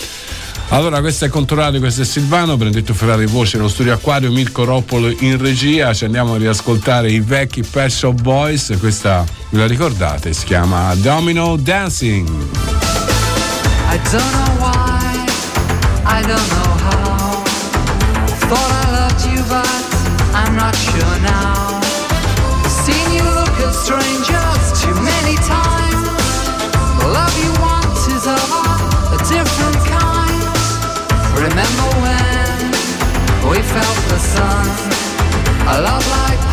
Allora, 0.70 1.00
questo 1.00 1.26
è 1.26 1.30
Controradio, 1.30 1.80
questo 1.80 2.02
è 2.02 2.06
Silvano, 2.06 2.58
Benedetto 2.58 2.94
Ferrari 2.94 3.26
voce 3.26 3.56
nello 3.56 3.70
studio 3.70 3.94
Acquario, 3.94 4.32
Mirko 4.32 4.66
Roppolo 4.66 5.10
in 5.10 5.38
regia, 5.38 5.94
ci 5.94 6.04
andiamo 6.04 6.34
a 6.34 6.38
riascoltare 6.38 7.10
i 7.10 7.22
vecchi 7.22 7.64
Pet 7.64 8.12
Boys, 8.12 8.76
questa 8.80 9.24
ve 9.50 9.60
la 9.60 9.66
ricordate, 9.66 10.34
si 10.34 10.46
chiama 10.46 10.94
Domino 10.96 11.56
Dancing. 11.56 12.28
I 13.90 14.00
don't 14.12 14.32
know 14.32 14.58
why, 14.60 15.26
I 16.06 16.22
don't 16.22 16.48
know 16.50 16.76
how. 16.84 17.44
Thought 18.48 18.72
I 18.72 18.92
loved 18.92 19.26
you, 19.32 19.44
but 19.48 19.66
I'm 20.34 20.56
not 20.56 20.76
sure 20.76 21.20
now. 21.22 21.67
We 33.50 33.62
felt 33.62 34.00
the 34.10 34.20
sun? 34.20 34.66
A 35.68 35.82
love 35.82 36.06
like 36.08 36.47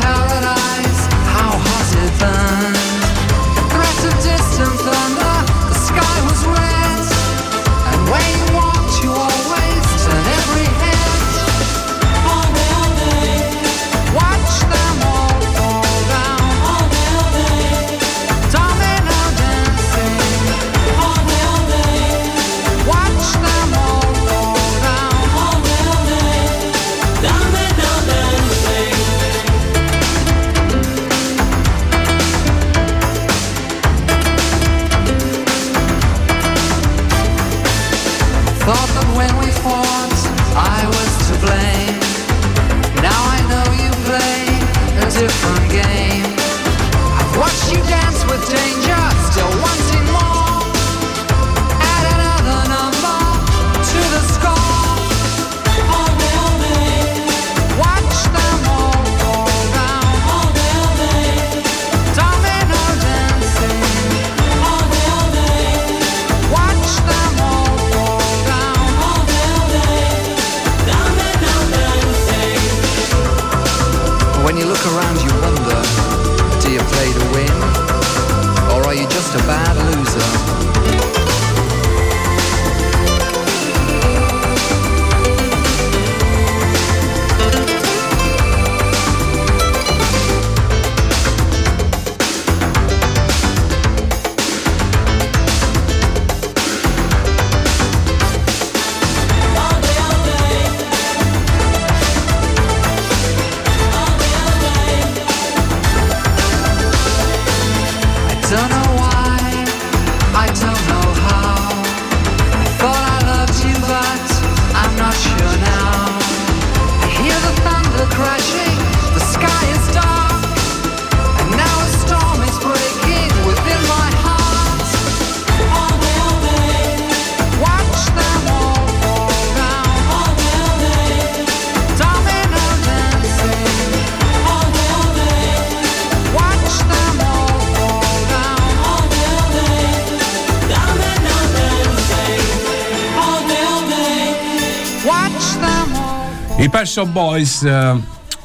I 146.64 146.70
Pet 146.70 146.86
Shop 146.86 147.08
Boys 147.08 147.62
eh, 147.62 148.00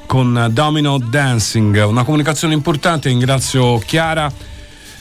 con 0.05 0.49
Domino 0.51 0.97
Dancing, 0.97 1.85
una 1.85 2.03
comunicazione 2.03 2.53
importante, 2.53 3.07
ringrazio 3.07 3.77
Chiara. 3.77 4.29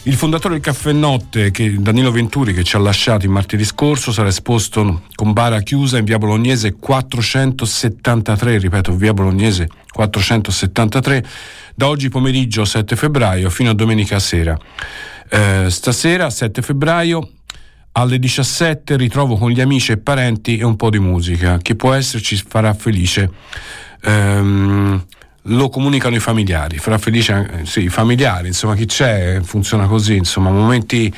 Il 0.04 0.14
fondatore 0.14 0.54
del 0.54 0.62
Caffè 0.62 0.92
Notte, 0.92 1.50
Danilo 1.50 2.12
Venturi, 2.12 2.54
che 2.54 2.62
ci 2.62 2.76
ha 2.76 2.78
lasciato 2.78 3.24
il 3.24 3.32
martedì 3.32 3.64
scorso, 3.64 4.12
sarà 4.12 4.28
esposto 4.28 5.02
con 5.16 5.32
bara 5.32 5.58
chiusa 5.62 5.98
in 5.98 6.04
via 6.04 6.18
Bolognese 6.18 6.74
473, 6.74 8.58
ripeto, 8.58 8.94
via 8.94 9.12
Bolognese 9.12 9.68
473, 9.90 11.26
da 11.74 11.88
oggi 11.88 12.08
pomeriggio 12.10 12.64
7 12.64 12.94
febbraio 12.94 13.50
fino 13.50 13.70
a 13.70 13.74
domenica 13.74 14.20
sera. 14.20 14.56
Eh, 15.28 15.66
stasera, 15.70 16.30
7 16.30 16.62
febbraio, 16.62 17.30
alle 17.98 18.20
17 18.20 18.96
ritrovo 18.96 19.36
con 19.36 19.50
gli 19.50 19.60
amici 19.60 19.90
e 19.90 19.96
parenti 19.96 20.56
e 20.56 20.64
un 20.64 20.76
po' 20.76 20.88
di 20.88 21.00
musica. 21.00 21.58
Chi 21.58 21.74
può 21.74 21.92
esserci 21.94 22.36
farà 22.36 22.72
felice. 22.72 23.28
Ehm, 24.02 25.04
lo 25.42 25.68
comunicano 25.68 26.14
i 26.14 26.20
familiari, 26.20 26.78
farà 26.78 26.98
felice 26.98 27.60
eh, 27.60 27.66
sì, 27.66 27.84
i 27.84 27.88
familiari, 27.88 28.48
insomma 28.48 28.74
chi 28.74 28.84
c'è 28.84 29.40
funziona 29.42 29.86
così, 29.86 30.16
insomma 30.16 30.50
momenti 30.50 31.12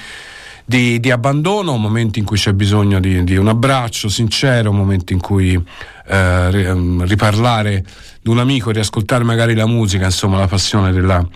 di, 0.64 1.00
di 1.00 1.10
abbandono, 1.10 1.76
momenti 1.76 2.20
in 2.20 2.24
cui 2.24 2.36
c'è 2.36 2.52
bisogno 2.52 3.00
di, 3.00 3.24
di, 3.24 3.36
un 3.36 3.48
abbraccio 3.48 4.08
sincero, 4.08 4.72
momenti 4.72 5.12
in 5.12 5.20
cui 5.20 5.60
eh, 6.06 6.72
riparlare 7.04 7.84
di 8.22 8.30
un 8.30 8.38
amico, 8.38 8.70
riascoltare 8.70 9.24
magari 9.24 9.54
la 9.54 9.66
musica, 9.66 10.04
insomma 10.04 10.38
la 10.38 10.46
passione 10.46 10.92
della, 10.92 11.26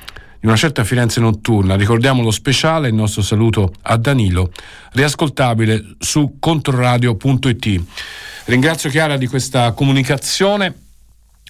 di 0.45 0.51
una 0.51 0.59
certa 0.59 0.85
Firenze 0.85 1.21
notturna. 1.21 1.75
Ricordiamo 1.75 2.23
lo 2.23 2.31
speciale, 2.31 2.89
il 2.89 2.95
nostro 2.95 3.23
saluto 3.23 3.73
a 3.81 3.97
Danilo, 3.97 4.53
riascoltabile 4.93 5.95
su 5.99 6.37
controradio.it. 6.39 7.83
Ringrazio 8.45 8.91
Chiara 8.91 9.17
di 9.17 9.27
questa 9.27 9.73
comunicazione. 9.73 10.75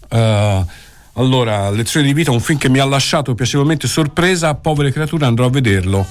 Uh, 0.08 0.64
allora, 1.14 1.70
Lezione 1.70 2.06
di 2.06 2.12
vita, 2.12 2.30
un 2.30 2.38
film 2.38 2.56
che 2.56 2.68
mi 2.68 2.78
ha 2.78 2.84
lasciato 2.84 3.34
piacevolmente 3.34 3.88
sorpresa, 3.88 4.54
povere 4.54 4.92
creature 4.92 5.24
andrò 5.24 5.46
a 5.46 5.50
vederlo 5.50 6.06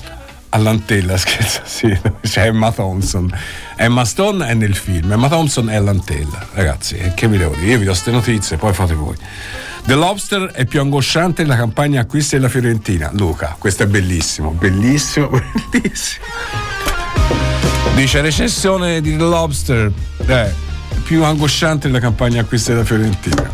all'antella, 0.50 1.16
scherzo, 1.18 1.62
sì, 1.64 1.98
c'è 2.20 2.48
Emma 2.48 2.74
Thompson. 2.74 3.34
Emma 3.78 4.04
Stone 4.04 4.46
è 4.46 4.54
nel 4.56 4.76
film, 4.76 5.10
Emma 5.10 5.30
Thompson 5.30 5.70
è 5.70 5.76
all'antella. 5.76 6.48
Ragazzi, 6.52 6.98
che 7.16 7.30
vi 7.30 7.38
devo 7.38 7.56
dire? 7.56 7.72
Io 7.72 7.78
vi 7.78 7.86
do 7.86 7.92
queste 7.92 8.12
notizie, 8.12 8.58
poi 8.58 8.74
fate 8.74 8.94
voi. 8.94 9.16
The 9.86 9.96
Lobster 9.96 10.44
è 10.54 10.66
più 10.66 10.80
angosciante 10.80 11.44
della 11.44 11.58
campagna 11.58 12.02
acquisti 12.02 12.36
della 12.36 12.48
Fiorentina. 12.48 13.10
Luca, 13.14 13.56
questo 13.60 13.84
è 13.84 13.88
bellissimo, 13.88 14.52
bellissimo, 14.52 15.30
bellissimo. 15.70 16.26
Dice 17.94 18.22
recessione 18.22 19.02
di 19.02 19.18
The 19.18 19.24
Lobster, 19.24 19.92
eh, 20.26 20.54
più 21.04 21.24
angosciante 21.26 21.88
della 21.88 22.00
campagna 22.00 22.42
acquisti 22.42 22.72
della 22.72 22.86
Fiorentina. 22.86 23.52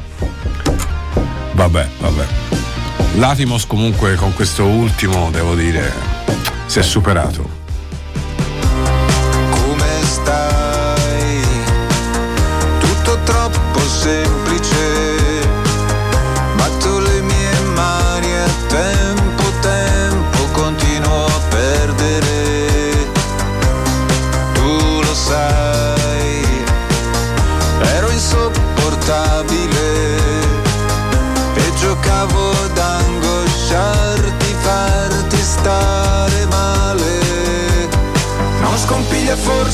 Vabbè, 1.53 1.87
vabbè. 1.99 2.25
Latimos 3.15 3.65
comunque 3.65 4.13
con 4.15 4.33
questo 4.33 4.65
ultimo, 4.65 5.31
devo 5.31 5.55
dire, 5.55 5.91
si 6.67 6.77
è 6.77 6.83
superato. 6.83 7.49
Come 9.49 9.87
stai? 10.03 11.41
Tutto 12.79 13.19
troppo 13.23 13.79
semplice. 13.79 14.38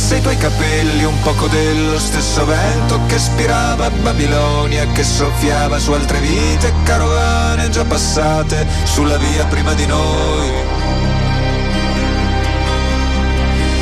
Forse 0.05 0.17
i 0.17 0.21
tuoi 0.21 0.37
capelli 0.37 1.03
un 1.03 1.19
poco 1.21 1.47
dello 1.47 1.97
stesso 1.97 2.45
vento 2.45 2.99
che 3.07 3.17
spirava 3.17 3.89
Babilonia, 3.89 4.85
che 4.91 5.03
soffiava 5.03 5.79
su 5.79 5.93
altre 5.93 6.19
vite, 6.19 6.71
carovane 6.83 7.69
già 7.69 7.83
passate 7.85 8.67
sulla 8.83 9.17
via 9.17 9.45
prima 9.45 9.73
di 9.73 9.87
noi. 9.87 10.51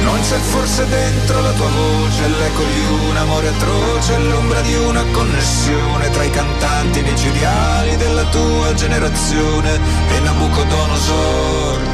Non 0.03 0.17
c'è 0.21 0.37
forse 0.37 0.87
dentro 0.87 1.41
la 1.41 1.51
tua 1.51 1.67
voce 1.67 2.27
l'eco 2.29 2.63
di 2.63 3.09
un 3.09 3.17
amore 3.17 3.47
atroce, 3.49 4.17
l'ombra 4.19 4.61
di 4.61 4.75
una 4.75 5.03
connessione 5.11 6.09
tra 6.09 6.23
i 6.23 6.29
cantanti 6.29 7.01
micidiali 7.01 7.97
della 7.97 8.23
tua 8.23 8.73
generazione 8.73 9.77
e 10.09 10.19
Nabucodonosor. 10.21 11.92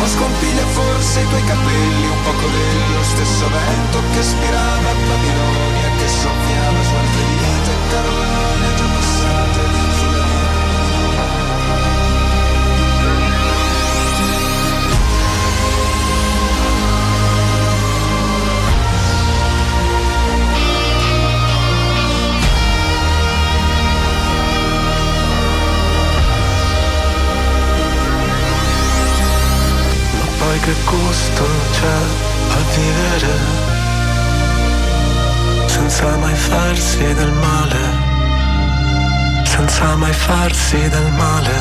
Non 0.00 0.08
scompiglia 0.08 0.66
forse 0.68 1.20
i 1.20 1.28
tuoi 1.28 1.44
capelli 1.44 2.06
un 2.08 2.22
poco 2.24 2.46
dello 2.48 3.02
stesso 3.02 3.46
vento 3.50 3.98
che 4.14 4.22
spirava 4.22 4.88
a 4.88 4.94
Babilonia, 4.94 5.90
che 5.98 6.08
soffiava 6.08 6.82
su 6.82 6.94
altre 6.94 7.22
vite, 7.22 7.72
carovane 7.90 8.39
che 30.70 30.76
gusto 30.84 31.44
c'è 31.72 31.98
a 32.48 32.60
vivere 32.76 33.34
senza 35.66 36.16
mai 36.16 36.34
farsi 36.34 37.14
del 37.14 37.32
male, 37.32 37.78
senza 39.44 39.96
mai 39.96 40.12
farsi 40.12 40.88
del 40.88 41.12
male, 41.16 41.58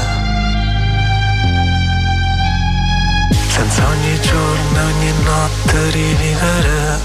senza 3.47 3.87
ogni 3.87 4.19
giorno 4.21 4.79
ogni 4.91 5.13
notte 5.23 5.89
rivivere 5.89 6.99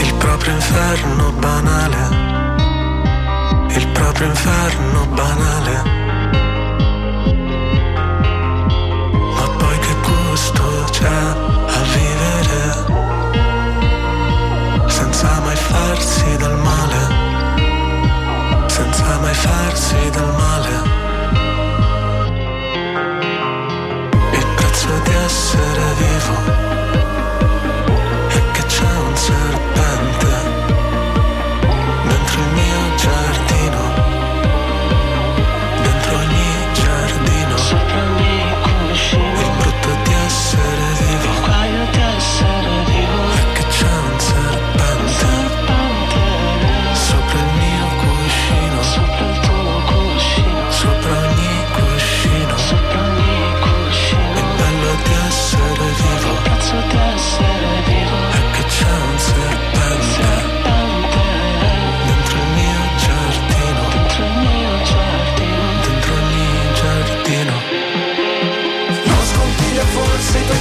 il 0.00 0.14
proprio 0.14 0.54
inferno 0.54 1.32
banale, 1.32 2.02
il 3.76 3.88
proprio 3.88 4.26
inferno 4.28 5.06
banale. 5.06 6.01
Farsi 15.70 16.36
del 16.36 16.56
male, 16.56 17.00
senza 18.66 19.18
mai 19.20 19.34
farsi 19.34 20.10
del 20.10 20.32
male. 20.42 20.74
Il 24.38 24.46
prezzo 24.56 24.88
di 25.04 25.14
essere 25.24 25.84
vivo 25.98 26.71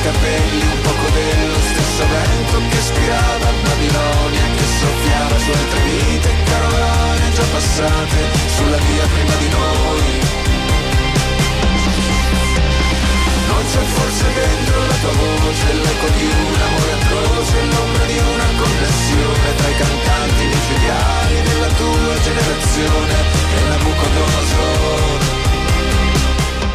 capelli 0.01 0.61
un 0.65 0.81
poco 0.81 1.09
dello 1.13 1.59
stesso 1.61 2.03
vento 2.09 2.57
che 2.69 2.81
spirava 2.81 3.47
a 3.47 3.53
Babilonia, 3.61 4.45
che 4.57 4.65
soffiava 4.65 5.37
su 5.37 5.49
altre 5.51 5.79
vite, 5.85 6.29
carovane 6.45 7.31
già 7.33 7.45
passate 7.51 8.19
sulla 8.55 8.77
via 8.77 9.05
prima 9.13 9.35
di 9.37 9.49
noi. 9.49 10.09
Non 13.47 13.61
c'è 13.69 13.83
forse 13.93 14.25
dentro 14.33 14.77
la 14.89 14.97
tua 15.01 15.13
voce 15.21 15.65
l'eco 15.73 16.07
di 16.17 16.27
un 16.49 16.61
amore 16.65 16.91
atroce, 16.97 17.55
l'ombra 17.69 18.05
di 18.05 18.17
una 18.17 18.49
connessione 18.57 19.55
tra 19.55 19.69
i 19.69 19.75
cantanti 19.77 20.43
micidiali 20.45 21.35
della 21.45 21.71
tua 21.77 22.13
generazione 22.21 23.15
e 23.55 23.61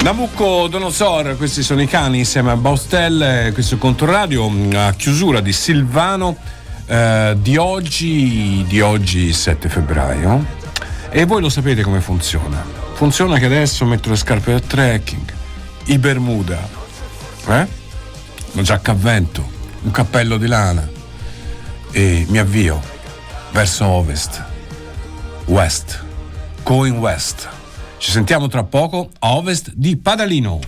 Nabucodonosor. 0.07 1.24
Nabucodonosor, 1.24 1.36
questi 1.36 1.64
sono 1.64 1.82
i 1.82 1.88
cani 1.88 2.18
insieme 2.18 2.52
a 2.52 2.57
Baustelle, 2.57 3.50
questo 3.52 3.74
è 3.74 3.78
Controradio, 3.78 4.48
a 4.76 4.92
chiusura 4.92 5.40
di 5.40 5.52
Silvano 5.52 6.36
eh, 6.86 7.36
di 7.40 7.57
oggi, 7.57 8.64
di 8.68 8.80
oggi 8.80 9.32
7 9.32 9.68
febbraio. 9.68 10.44
E 11.11 11.24
voi 11.24 11.40
lo 11.40 11.48
sapete 11.48 11.82
come 11.82 12.00
funziona. 12.00 12.64
Funziona 12.94 13.38
che 13.38 13.46
adesso 13.46 13.84
metto 13.84 14.09
le 14.09 14.16
scarpe 14.16 14.52
da 14.52 14.61
trekking, 14.61 15.32
i 15.86 15.98
Bermuda, 15.98 16.68
eh? 17.48 17.66
una 18.52 18.62
giacca 18.62 18.92
a 18.92 18.94
vento, 18.94 19.44
un 19.82 19.90
cappello 19.90 20.36
di 20.36 20.46
lana 20.46 20.88
e 21.90 22.24
mi 22.28 22.38
avvio 22.38 22.80
verso 23.50 23.84
ovest, 23.86 24.44
west, 25.46 26.00
going 26.62 26.96
west. 26.96 27.55
Ci 27.99 28.11
sentiamo 28.11 28.47
tra 28.49 28.64
poco 28.64 29.11
a 29.20 29.34
ovest 29.36 29.72
di 29.74 29.97
Padalino. 29.97 30.61